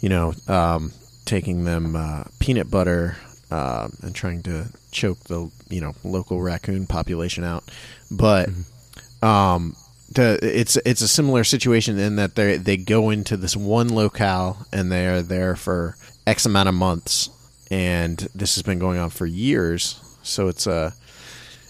you 0.00 0.08
know 0.08 0.34
um, 0.48 0.92
taking 1.24 1.64
them 1.64 1.96
uh, 1.96 2.24
peanut 2.38 2.70
butter 2.70 3.16
uh, 3.50 3.88
and 4.02 4.14
trying 4.14 4.42
to 4.42 4.66
choke 4.90 5.20
the 5.20 5.50
you 5.70 5.80
know 5.80 5.94
local 6.04 6.42
raccoon 6.42 6.86
population 6.86 7.42
out, 7.42 7.64
but 8.10 8.50
um, 9.22 9.76
the, 10.14 10.38
it's 10.42 10.76
it's 10.76 11.00
a 11.00 11.08
similar 11.08 11.44
situation 11.44 11.98
in 11.98 12.16
that 12.16 12.34
they 12.34 12.56
they 12.56 12.76
go 12.76 13.10
into 13.10 13.36
this 13.36 13.56
one 13.56 13.94
locale 13.94 14.66
and 14.72 14.90
they 14.90 15.06
are 15.06 15.22
there 15.22 15.56
for 15.56 15.96
X 16.26 16.46
amount 16.46 16.68
of 16.68 16.74
months, 16.74 17.30
and 17.70 18.18
this 18.34 18.54
has 18.54 18.62
been 18.62 18.78
going 18.78 18.98
on 18.98 19.10
for 19.10 19.26
years. 19.26 20.00
So 20.22 20.48
it's 20.48 20.66
a 20.66 20.94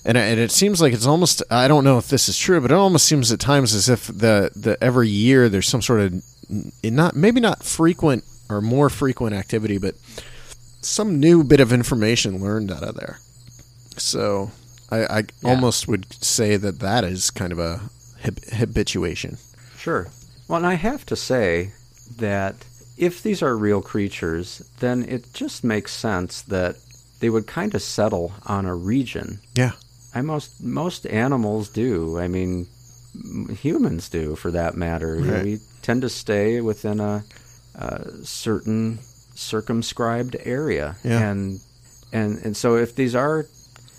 and, 0.04 0.18
and 0.18 0.40
it 0.40 0.50
seems 0.50 0.80
like 0.80 0.92
it's 0.92 1.06
almost 1.06 1.42
I 1.50 1.68
don't 1.68 1.84
know 1.84 1.98
if 1.98 2.08
this 2.08 2.28
is 2.28 2.38
true, 2.38 2.60
but 2.60 2.70
it 2.70 2.74
almost 2.74 3.06
seems 3.06 3.30
at 3.32 3.40
times 3.40 3.74
as 3.74 3.88
if 3.88 4.06
the 4.06 4.50
the 4.54 4.76
every 4.82 5.08
year 5.08 5.48
there's 5.48 5.68
some 5.68 5.82
sort 5.82 6.00
of 6.00 6.22
not 6.82 7.14
maybe 7.14 7.40
not 7.40 7.62
frequent 7.62 8.24
or 8.48 8.60
more 8.60 8.90
frequent 8.90 9.34
activity, 9.34 9.78
but 9.78 9.94
some 10.80 11.20
new 11.20 11.44
bit 11.44 11.60
of 11.60 11.72
information 11.72 12.42
learned 12.42 12.70
out 12.70 12.82
of 12.82 12.96
there. 12.96 13.18
So 13.96 14.50
I, 14.90 15.18
I 15.18 15.24
almost 15.44 15.86
would 15.88 16.12
say 16.22 16.56
that 16.56 16.80
that 16.80 17.04
is 17.04 17.30
kind 17.30 17.52
of 17.52 17.58
a 17.58 17.80
hab- 18.22 18.44
habituation. 18.52 19.36
Sure. 19.76 20.08
Well, 20.48 20.58
and 20.58 20.66
I 20.66 20.74
have 20.74 21.04
to 21.06 21.16
say 21.16 21.72
that 22.18 22.54
if 22.98 23.22
these 23.22 23.42
are 23.42 23.56
real 23.56 23.82
creatures, 23.82 24.62
then 24.80 25.04
it 25.08 25.32
just 25.32 25.64
makes 25.64 25.92
sense 25.92 26.42
that 26.42 26.76
they 27.20 27.30
would 27.30 27.46
kind 27.46 27.74
of 27.74 27.82
settle 27.82 28.32
on 28.46 28.66
a 28.66 28.74
region. 28.74 29.38
Yeah. 29.54 29.72
I 30.14 30.20
most 30.22 30.62
most 30.62 31.06
animals 31.06 31.68
do. 31.70 32.18
I 32.18 32.28
mean, 32.28 32.66
humans 33.60 34.08
do, 34.08 34.36
for 34.36 34.50
that 34.50 34.76
matter. 34.76 35.16
You 35.18 35.24
know, 35.24 35.42
we 35.42 35.58
tend 35.80 36.02
to 36.02 36.08
stay 36.10 36.60
within 36.60 37.00
a, 37.00 37.24
a 37.74 38.10
certain 38.24 38.98
circumscribed 39.34 40.36
area, 40.44 40.96
Yeah. 41.04 41.30
and 41.30 41.60
and 42.12 42.38
and 42.44 42.56
so 42.56 42.76
if 42.76 42.94
these 42.94 43.14
are 43.14 43.46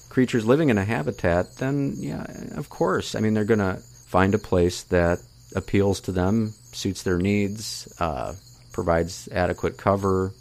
creatures 0.10 0.46
living 0.46 0.70
in 0.70 0.78
a 0.78 0.86
habitat, 0.86 1.56
then 1.58 1.96
yeah, 1.98 2.26
of 2.56 2.70
course. 2.70 3.16
I 3.16 3.20
mean, 3.22 3.34
they're 3.34 3.44
going 3.56 3.60
to 3.60 3.82
find 4.14 4.36
a 4.36 4.38
place 4.38 4.84
that 4.84 5.18
appeals 5.56 6.00
to 6.00 6.12
them, 6.12 6.54
suits 6.72 7.02
their 7.02 7.18
needs, 7.18 7.92
uh, 8.00 8.36
provides 8.72 9.28
adequate 9.32 9.76
cover. 9.76 10.32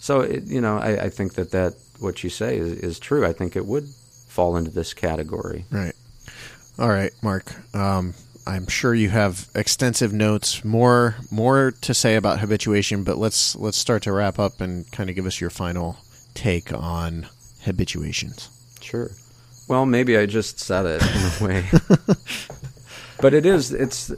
So, 0.00 0.22
it, 0.22 0.44
you 0.44 0.62
know, 0.62 0.78
I, 0.78 1.04
I 1.04 1.08
think 1.10 1.34
that, 1.34 1.50
that 1.50 1.74
what 2.00 2.24
you 2.24 2.30
say 2.30 2.56
is, 2.56 2.72
is 2.72 2.98
true. 2.98 3.26
I 3.26 3.34
think 3.34 3.54
it 3.54 3.66
would 3.66 3.86
fall 4.28 4.56
into 4.56 4.70
this 4.70 4.94
category. 4.94 5.66
Right. 5.70 5.92
All 6.78 6.88
right, 6.88 7.12
Mark. 7.20 7.52
Um, 7.76 8.14
I'm 8.46 8.66
sure 8.66 8.94
you 8.94 9.10
have 9.10 9.46
extensive 9.54 10.14
notes, 10.14 10.64
more 10.64 11.16
more 11.30 11.74
to 11.82 11.92
say 11.92 12.14
about 12.14 12.38
habituation, 12.40 13.04
but 13.04 13.18
let's 13.18 13.54
let's 13.56 13.76
start 13.76 14.04
to 14.04 14.12
wrap 14.12 14.38
up 14.38 14.62
and 14.62 14.90
kind 14.90 15.10
of 15.10 15.16
give 15.16 15.26
us 15.26 15.38
your 15.38 15.50
final 15.50 15.98
take 16.32 16.72
on 16.72 17.26
habituations. 17.64 18.48
Sure. 18.80 19.10
Well, 19.68 19.84
maybe 19.84 20.16
I 20.16 20.24
just 20.24 20.60
said 20.60 20.86
it 20.86 21.02
in 21.02 21.22
a 21.26 21.46
way. 21.46 21.64
but 23.20 23.34
it 23.34 23.46
is 23.46 23.72
it's 23.72 24.10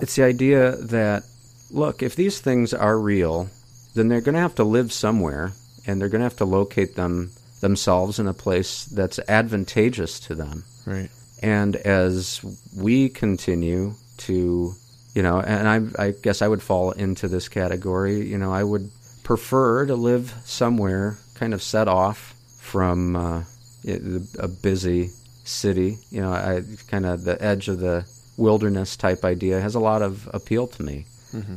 it's 0.00 0.16
the 0.16 0.24
idea 0.24 0.76
that 0.76 1.24
look, 1.70 2.02
if 2.02 2.16
these 2.16 2.40
things 2.40 2.72
are 2.72 2.98
real, 2.98 3.48
then 3.94 4.08
they're 4.08 4.20
going 4.20 4.34
to 4.34 4.40
have 4.40 4.54
to 4.56 4.64
live 4.64 4.92
somewhere 4.92 5.52
and 5.86 6.00
they're 6.00 6.08
going 6.08 6.20
to 6.20 6.24
have 6.24 6.36
to 6.36 6.44
locate 6.44 6.96
them 6.96 7.30
themselves 7.60 8.18
in 8.18 8.26
a 8.26 8.34
place 8.34 8.84
that's 8.84 9.18
advantageous 9.28 10.20
to 10.20 10.34
them. 10.34 10.64
Right. 10.84 11.10
And 11.42 11.76
as 11.76 12.40
we 12.76 13.08
continue 13.08 13.94
to, 14.18 14.72
you 15.14 15.22
know, 15.22 15.40
and 15.40 15.68
I, 15.68 16.04
I 16.06 16.10
guess 16.10 16.42
I 16.42 16.48
would 16.48 16.62
fall 16.62 16.92
into 16.92 17.28
this 17.28 17.48
category, 17.48 18.26
you 18.26 18.38
know, 18.38 18.52
I 18.52 18.62
would 18.62 18.90
prefer 19.24 19.86
to 19.86 19.94
live 19.94 20.34
somewhere 20.44 21.18
kind 21.34 21.52
of 21.52 21.62
set 21.62 21.88
off 21.88 22.34
from 22.58 23.16
uh, 23.16 23.42
a 24.38 24.48
busy 24.48 25.10
city. 25.44 25.98
You 26.10 26.22
know, 26.22 26.32
I 26.32 26.62
kind 26.88 27.06
of 27.06 27.24
the 27.24 27.42
edge 27.42 27.68
of 27.68 27.78
the 27.78 28.06
wilderness 28.36 28.96
type 28.96 29.24
idea 29.24 29.60
has 29.60 29.74
a 29.74 29.80
lot 29.80 30.02
of 30.02 30.28
appeal 30.32 30.66
to 30.68 30.82
me. 30.82 31.06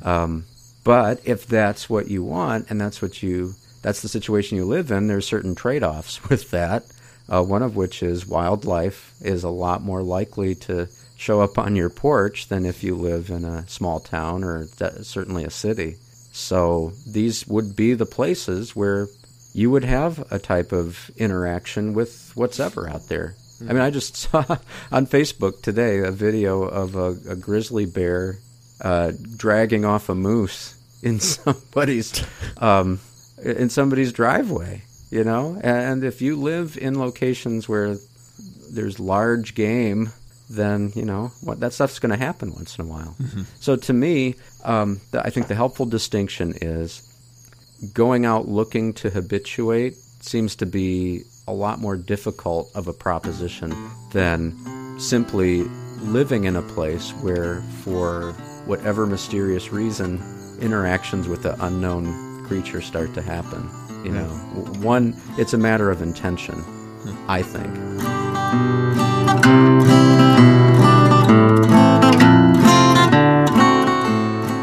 Um, 0.04 0.46
but 0.84 1.22
if 1.26 1.46
that's 1.46 1.89
what 1.89 2.08
you 2.10 2.24
want 2.24 2.68
and 2.70 2.80
that's 2.80 3.02
what 3.02 3.22
you 3.22 3.54
that's 3.82 4.02
the 4.02 4.10
situation 4.10 4.58
you 4.58 4.65
live 4.65 4.92
in, 4.92 5.08
there's 5.08 5.26
certain 5.26 5.56
trade-offs 5.56 6.24
with 6.30 6.52
that. 6.52 6.84
Uh, 7.30 7.44
one 7.44 7.62
of 7.62 7.76
which 7.76 8.02
is 8.02 8.26
wildlife 8.28 9.13
is 9.22 9.44
a 9.44 9.50
lot 9.50 9.84
more 9.84 10.02
likely 10.02 10.56
to 10.56 10.88
show 11.15 11.42
up 11.42 11.58
on 11.58 11.76
your 11.76 11.89
porch 11.89 12.48
than 12.48 12.65
if 12.65 12.84
you 12.84 12.96
live 12.96 13.30
in 13.30 13.46
a 13.46 13.68
small 13.68 14.00
town 14.00 14.44
or 14.44 14.68
de- 14.78 15.04
certainly 15.04 15.44
a 15.44 15.50
city. 15.50 15.98
So 16.32 16.94
these 17.06 17.46
would 17.48 17.76
be 17.76 17.94
the 17.94 18.06
places 18.06 18.76
where 18.76 19.08
you 19.54 19.70
would 19.70 19.84
have 19.84 20.32
a 20.32 20.39
type 20.39 20.72
of 20.72 21.12
interaction 21.18 21.94
with 21.94 22.32
what's 22.36 22.60
ever 22.60 22.89
out 22.89 23.08
there. 23.10 23.36
I 23.62 23.74
mean, 23.74 23.82
I 23.82 23.89
just 23.89 24.15
saw 24.32 24.43
on 24.91 25.08
Facebook 25.08 25.62
today 25.62 26.00
a 26.00 26.12
video 26.12 26.63
of 26.63 26.95
a, 26.95 27.17
a 27.32 27.36
grizzly 27.36 27.86
bear 27.86 28.38
uh, 28.82 29.12
dragging 29.38 29.86
off 29.86 30.10
a 30.10 30.15
moose 30.15 30.76
in 31.04 31.19
somebody's 31.19 32.24
um, 32.58 33.00
in 33.43 33.69
somebody's 33.69 34.12
driveway. 34.13 34.84
you 35.12 35.24
know. 35.24 35.60
And 35.63 36.04
if 36.04 36.22
you 36.22 36.36
live 36.36 36.78
in 36.78 37.00
locations 37.00 37.67
where 37.67 37.95
there's 38.72 39.00
large 39.00 39.56
game, 39.56 40.12
then 40.50 40.91
you 40.95 41.06
know 41.06 41.32
what 41.41 41.60
that 41.60 41.74
stuff's 41.74 42.00
going 42.00 42.12
to 42.12 42.26
happen 42.26 42.54
once 42.54 42.78
in 42.78 42.86
a 42.86 42.88
while. 42.88 43.15
So 43.60 43.76
to 43.76 43.93
me, 43.93 44.36
um, 44.63 45.00
the, 45.12 45.22
I 45.26 45.30
think 45.30 45.48
the 45.48 45.56
helpful 45.56 45.86
distinction 45.86 46.54
is 46.62 47.02
going 47.93 48.26
out 48.26 48.48
looking 48.48 48.93
to 48.93 49.10
habituate 49.10 49.95
seems 50.22 50.56
to 50.58 50.65
be 50.65 51.24
a 51.50 51.54
lot 51.54 51.80
more 51.80 51.98
difficult 51.98 52.70
of 52.76 52.88
a 52.88 52.94
proposition 52.94 53.74
than 54.12 54.56
simply 55.00 55.64
living 56.02 56.44
in 56.44 56.56
a 56.56 56.62
place 56.62 57.12
where, 57.22 57.62
for 57.84 58.34
whatever 58.66 59.08
mysterious 59.08 59.72
reason, 59.72 60.22
interactions 60.62 61.28
with 61.28 61.42
the 61.42 61.66
unknown 61.66 62.46
creature 62.46 62.82
start 62.82 63.14
to 63.16 63.22
happen. 63.22 63.68
You 64.06 64.12
know, 64.12 64.28
W- 64.56 64.86
one, 64.86 65.16
it's 65.38 65.54
a 65.54 65.58
matter 65.58 65.90
of 65.90 66.02
intention, 66.02 66.56
hmm. 66.56 67.16
I 67.28 67.42
think. 67.42 70.19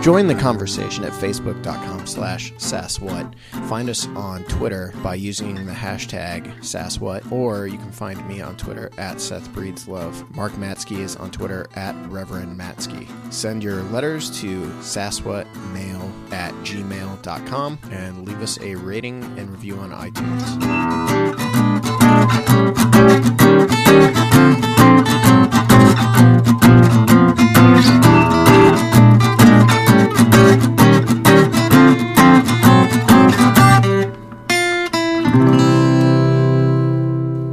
Join 0.06 0.28
the 0.28 0.36
conversation 0.36 1.02
at 1.02 1.10
facebook.com 1.10 2.06
slash 2.06 2.52
sasswhat. 2.52 3.34
Find 3.68 3.90
us 3.90 4.06
on 4.14 4.44
Twitter 4.44 4.94
by 5.02 5.16
using 5.16 5.66
the 5.66 5.72
hashtag 5.72 6.46
sasswhat, 6.58 7.32
or 7.32 7.66
you 7.66 7.76
can 7.76 7.90
find 7.90 8.24
me 8.28 8.40
on 8.40 8.56
Twitter 8.56 8.88
at 8.98 9.16
SethBreedsLove. 9.16 10.32
Mark 10.36 10.52
Matzke 10.52 11.00
is 11.00 11.16
on 11.16 11.32
Twitter 11.32 11.66
at 11.74 11.96
Reverend 12.08 12.56
Matzke. 12.56 13.08
Send 13.32 13.64
your 13.64 13.82
letters 13.82 14.30
to 14.42 14.66
sasswhatmail 14.78 16.32
at 16.32 16.54
gmail.com 16.62 17.78
and 17.90 18.28
leave 18.28 18.40
us 18.40 18.60
a 18.60 18.76
rating 18.76 19.24
and 19.36 19.50
review 19.50 19.76
on 19.78 19.90
iTunes. 19.90 20.36